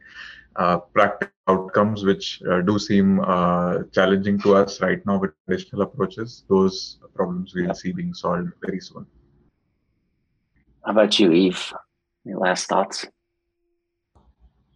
[0.57, 5.83] uh, practical outcomes, which uh, do seem uh, challenging to us right now with traditional
[5.83, 9.07] approaches, those problems we'll see being solved very soon.
[10.85, 11.73] How about you, Yves?
[12.27, 13.07] Any last thoughts?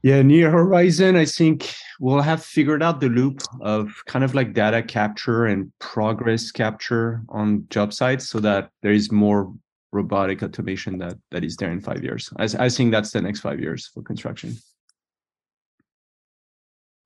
[0.03, 4.53] Yeah, near horizon, I think we'll have figured out the loop of kind of like
[4.53, 9.53] data capture and progress capture on job sites so that there is more
[9.93, 12.33] robotic automation that that is there in five years.
[12.39, 14.57] I, I think that's the next five years for construction.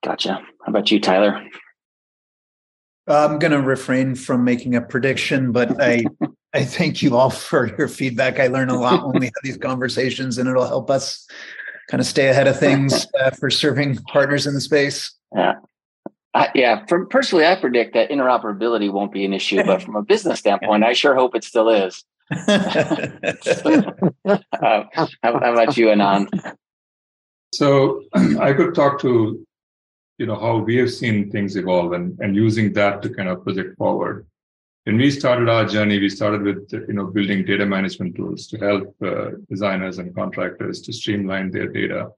[0.04, 0.34] Gotcha.
[0.64, 1.44] How about you, Tyler?
[3.08, 6.04] I'm going to refrain from making a prediction, but I
[6.54, 8.40] I thank you all for your feedback.
[8.40, 11.26] I learn a lot when we have these conversations, and it'll help us
[11.90, 15.12] kind of stay ahead of things uh, for serving partners in the space.
[15.34, 15.54] Yeah.
[16.34, 20.02] I, yeah, from personally, I predict that interoperability won't be an issue, but from a
[20.02, 22.04] business standpoint, I sure hope it still is.
[22.30, 22.38] how,
[25.22, 26.28] how, about you, Anand?
[27.52, 28.02] So
[28.40, 29.46] I could talk to,
[30.18, 33.44] you know, how we have seen things evolve and, and using that to kind of
[33.44, 34.26] project forward.
[34.84, 38.58] When we started our journey, we started with, you know, building data management tools to
[38.58, 42.10] help uh, designers and contractors to streamline their data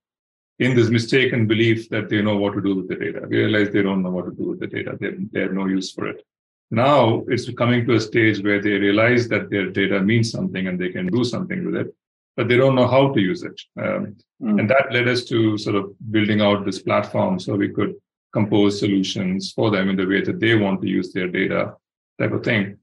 [0.59, 3.27] in this mistaken belief that they know what to do with the data.
[3.29, 4.97] We realize they don't know what to do with the data.
[5.01, 6.25] They, they have no use for it.
[6.71, 10.79] Now it's coming to a stage where they realize that their data means something and
[10.79, 11.95] they can do something with it,
[12.37, 13.59] but they don't know how to use it.
[13.81, 14.61] Um, mm.
[14.61, 17.95] And that led us to sort of building out this platform so we could
[18.33, 21.75] compose solutions for them in the way that they want to use their data,
[22.21, 22.77] type of thing.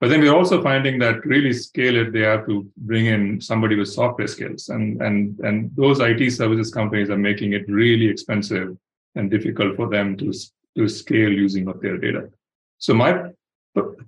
[0.00, 3.76] But then we're also finding that really scale it, they have to bring in somebody
[3.76, 4.70] with software skills.
[4.70, 8.76] And, and, and those IT services companies are making it really expensive
[9.14, 10.32] and difficult for them to,
[10.76, 12.30] to scale using of their data.
[12.80, 13.30] So my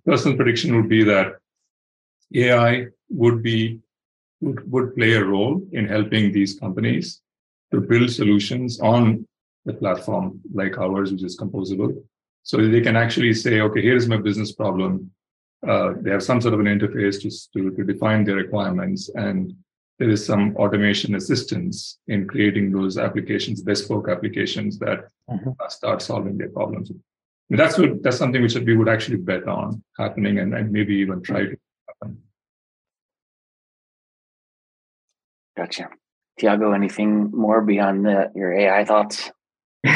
[0.04, 1.36] personal prediction would be that
[2.34, 3.80] AI would be
[4.40, 7.20] would, would play a role in helping these companies
[7.70, 9.26] to build solutions on
[9.64, 12.02] the platform like ours, which is composable.
[12.42, 15.12] So they can actually say, okay, here's my business problem
[15.66, 19.54] uh, they have some sort of an interface to, to, to define their requirements and
[19.98, 25.50] there is some automation assistance in creating those applications bespoke applications that mm-hmm.
[25.68, 26.90] start solving their problems
[27.58, 31.22] that's what that's something which we would actually bet on happening and, and maybe even
[31.22, 31.56] try to
[31.88, 32.18] happen.
[35.56, 35.88] Gotcha.
[36.38, 39.30] Tiago anything more beyond the, your ai thoughts?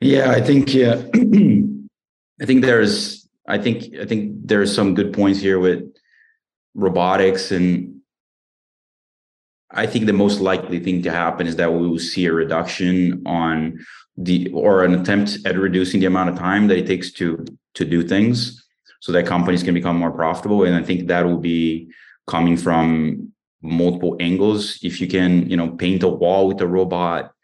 [0.00, 0.96] Yeah i think yeah
[2.42, 5.82] i think there's I think I think there's some good points here with
[6.74, 7.93] robotics and
[9.70, 13.22] I think the most likely thing to happen is that we will see a reduction
[13.26, 13.78] on
[14.16, 17.44] the or an attempt at reducing the amount of time that it takes to
[17.74, 18.64] to do things
[19.00, 20.64] so that companies can become more profitable.
[20.64, 21.90] And I think that will be
[22.26, 24.78] coming from multiple angles.
[24.82, 27.34] If you can you know paint a wall with a robot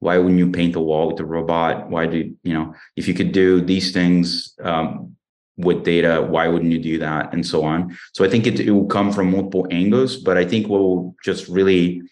[0.00, 1.88] why wouldn't you paint a wall with a robot?
[1.88, 5.15] Why do you know if you could do these things um,
[5.58, 7.96] with data why wouldn't you do that and so on.
[8.12, 11.14] So i think it, it will come from multiple angles but i think what will
[11.24, 12.02] just really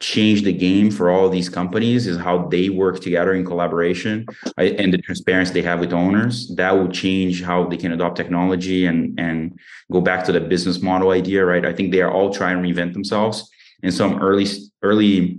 [0.00, 4.26] change the game for all these companies is how they work together in collaboration
[4.58, 6.54] and the transparency they have with owners.
[6.56, 9.58] That will change how they can adopt technology and and
[9.90, 11.64] go back to the business model idea right?
[11.64, 13.48] I think they are all trying to reinvent themselves
[13.82, 14.46] and some early
[14.82, 15.38] early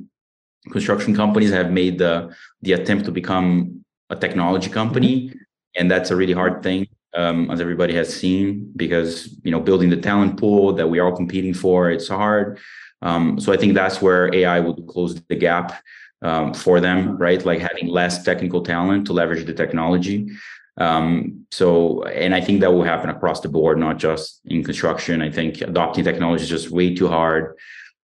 [0.71, 5.33] construction companies have made the the attempt to become a technology company
[5.75, 9.89] and that's a really hard thing um, as everybody has seen because you know building
[9.89, 12.59] the talent pool that we are all competing for it's hard.
[13.03, 15.83] Um, so i think that's where ai would close the gap
[16.23, 17.45] um, for them right?
[17.45, 20.29] Like having less technical talent to leverage the technology.
[20.77, 25.21] Um, so and i think that will happen across the board not just in construction.
[25.21, 27.57] I think adopting technology is just way too hard.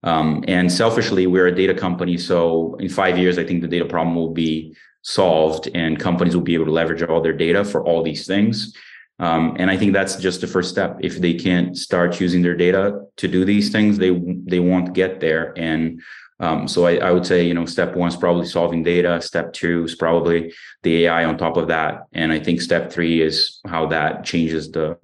[0.03, 2.17] Um, and selfishly we're a data company.
[2.17, 6.43] So in five years i think the data problem will be solved and companies will
[6.43, 8.75] be able to leverage all their data for all these things.
[9.19, 10.97] Um, and I think that's just the first step.
[11.01, 14.09] If they can't start using their data to do these things, they
[14.45, 15.53] they won't get there.
[15.55, 16.01] And
[16.39, 19.21] um, so I, I, would say, you know, step one is probably solving data.
[19.21, 20.51] Step two is probably
[20.81, 22.07] the AI on top of that.
[22.11, 24.97] And I think step three is how that changes the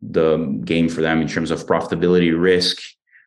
[0.00, 2.78] the game for them in terms of profitability, risk,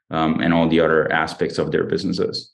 [0.09, 2.53] um, and all the other aspects of their businesses.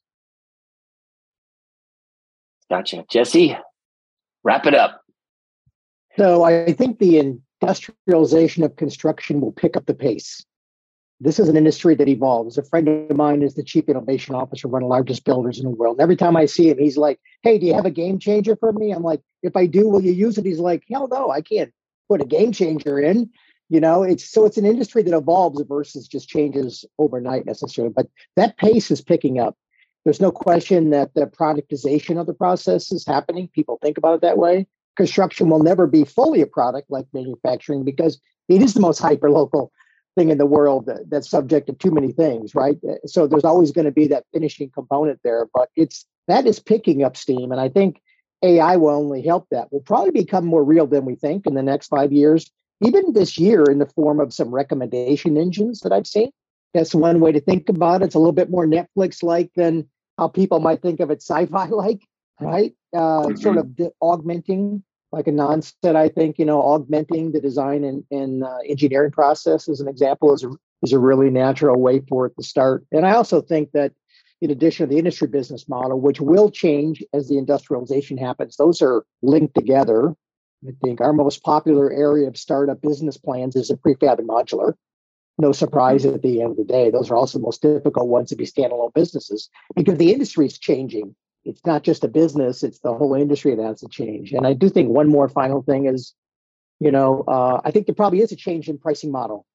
[2.70, 3.06] Gotcha.
[3.10, 3.58] Jesse,
[4.44, 5.02] wrap it up.
[6.18, 10.46] So I think the industrialization of construction will pick up the pace.
[11.22, 12.58] This is an industry that evolves.
[12.58, 15.60] A friend of mine is the chief innovation officer of one of the largest builders
[15.60, 15.98] in the world.
[15.98, 18.56] And every time I see him, he's like, Hey, do you have a game changer
[18.56, 18.92] for me?
[18.92, 20.46] I'm like, if I do, will you use it?
[20.46, 21.74] He's like, Hell no, I can't
[22.08, 23.30] put a game changer in.
[23.70, 27.94] You know, it's so it's an industry that evolves versus just changes overnight necessarily.
[27.94, 29.58] But that pace is picking up.
[30.10, 33.48] There's no question that the productization of the process is happening.
[33.48, 34.66] People think about it that way.
[34.96, 39.30] Construction will never be fully a product like manufacturing because it is the most hyper
[39.30, 39.72] local
[40.16, 42.80] thing in the world that, that's subject to too many things, right?
[43.06, 47.04] So there's always going to be that finishing component there, but it's that is picking
[47.04, 47.52] up steam.
[47.52, 48.02] And I think
[48.42, 49.72] AI will only help that.
[49.72, 52.50] Will probably become more real than we think in the next five years.
[52.84, 56.32] even this year in the form of some recommendation engines that I've seen.
[56.74, 58.06] That's one way to think about it.
[58.06, 59.88] It's a little bit more Netflix like than
[60.20, 62.02] how people might think of it sci fi like,
[62.40, 62.74] right?
[62.94, 63.36] Uh, mm-hmm.
[63.36, 68.04] Sort of the augmenting, like Anand said, I think, you know, augmenting the design and,
[68.12, 70.52] and uh, engineering process as an example is a,
[70.84, 72.86] is a really natural way for it to start.
[72.92, 73.94] And I also think that
[74.42, 78.82] in addition to the industry business model, which will change as the industrialization happens, those
[78.82, 80.16] are linked together.
[80.68, 84.74] I think our most popular area of startup business plans is a prefab and modular.
[85.40, 88.30] No surprise at the end of the day, those are also the most difficult ones
[88.30, 91.16] to be standalone businesses because the industry is changing.
[91.46, 94.34] It's not just a business, it's the whole industry that has to change.
[94.34, 96.14] And I do think one more final thing is,
[96.80, 99.46] you know, uh, I think there probably is a change in pricing model,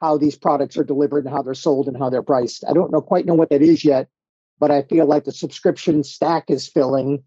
[0.00, 2.64] how these products are delivered and how they're sold and how they're priced.
[2.68, 4.08] I don't know quite know what that is yet,
[4.58, 7.22] but I feel like the subscription stack is filling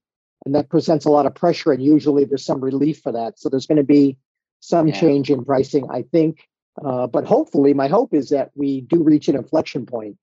[0.46, 3.50] and that presents a lot of pressure and usually there's some relief for that so
[3.50, 4.18] there's going to be
[4.60, 5.00] some yeah.
[5.00, 6.48] change in pricing i think
[6.84, 10.17] uh, but hopefully my hope is that we do reach an inflection point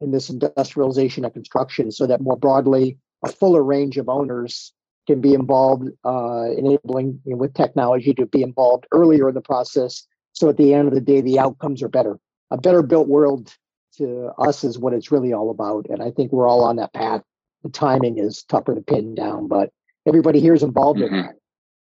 [0.00, 4.72] in this industrialization of construction so that more broadly a fuller range of owners
[5.06, 9.40] can be involved uh, enabling you know, with technology to be involved earlier in the
[9.40, 12.18] process so at the end of the day the outcomes are better
[12.50, 13.54] a better built world
[13.96, 16.92] to us is what it's really all about and i think we're all on that
[16.92, 17.22] path
[17.62, 19.70] the timing is tougher to pin down, but
[20.06, 21.14] everybody here is involved mm-hmm.
[21.14, 21.34] in that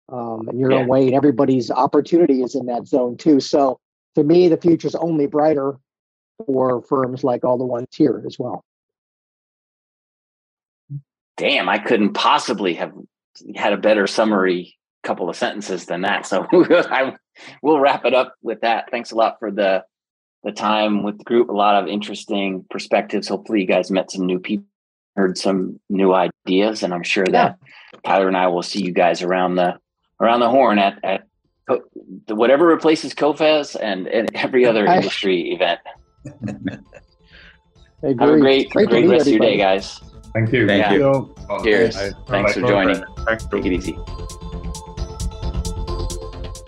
[0.09, 0.79] um, in your yeah.
[0.79, 3.39] own way, and everybody's opportunity is in that zone too.
[3.39, 3.79] So
[4.17, 5.77] to me, the future is only brighter
[6.47, 8.65] for firms like all the ones here as well.
[11.37, 12.93] Damn, I couldn't possibly have
[13.55, 16.25] had a better summary couple of sentences than that.
[16.25, 17.15] So I,
[17.61, 18.89] we'll wrap it up with that.
[18.89, 19.85] Thanks a lot for the
[20.43, 21.49] the time with the group.
[21.49, 23.27] A lot of interesting perspectives.
[23.27, 24.65] Hopefully, you guys met some new people
[25.15, 27.59] heard some new ideas, and I'm sure that
[28.03, 29.77] Tyler and I will see you guys around the
[30.19, 31.27] around the horn at at
[32.29, 35.79] whatever replaces COFES and, and every other industry event.
[38.03, 39.99] Have a great, great, great rest of your day, guys.
[40.33, 40.67] Thank you.
[40.67, 40.93] Thank yeah.
[40.93, 41.35] you.
[41.63, 41.97] Cheers.
[42.27, 43.03] Thanks for joining.
[43.51, 43.97] Take it easy.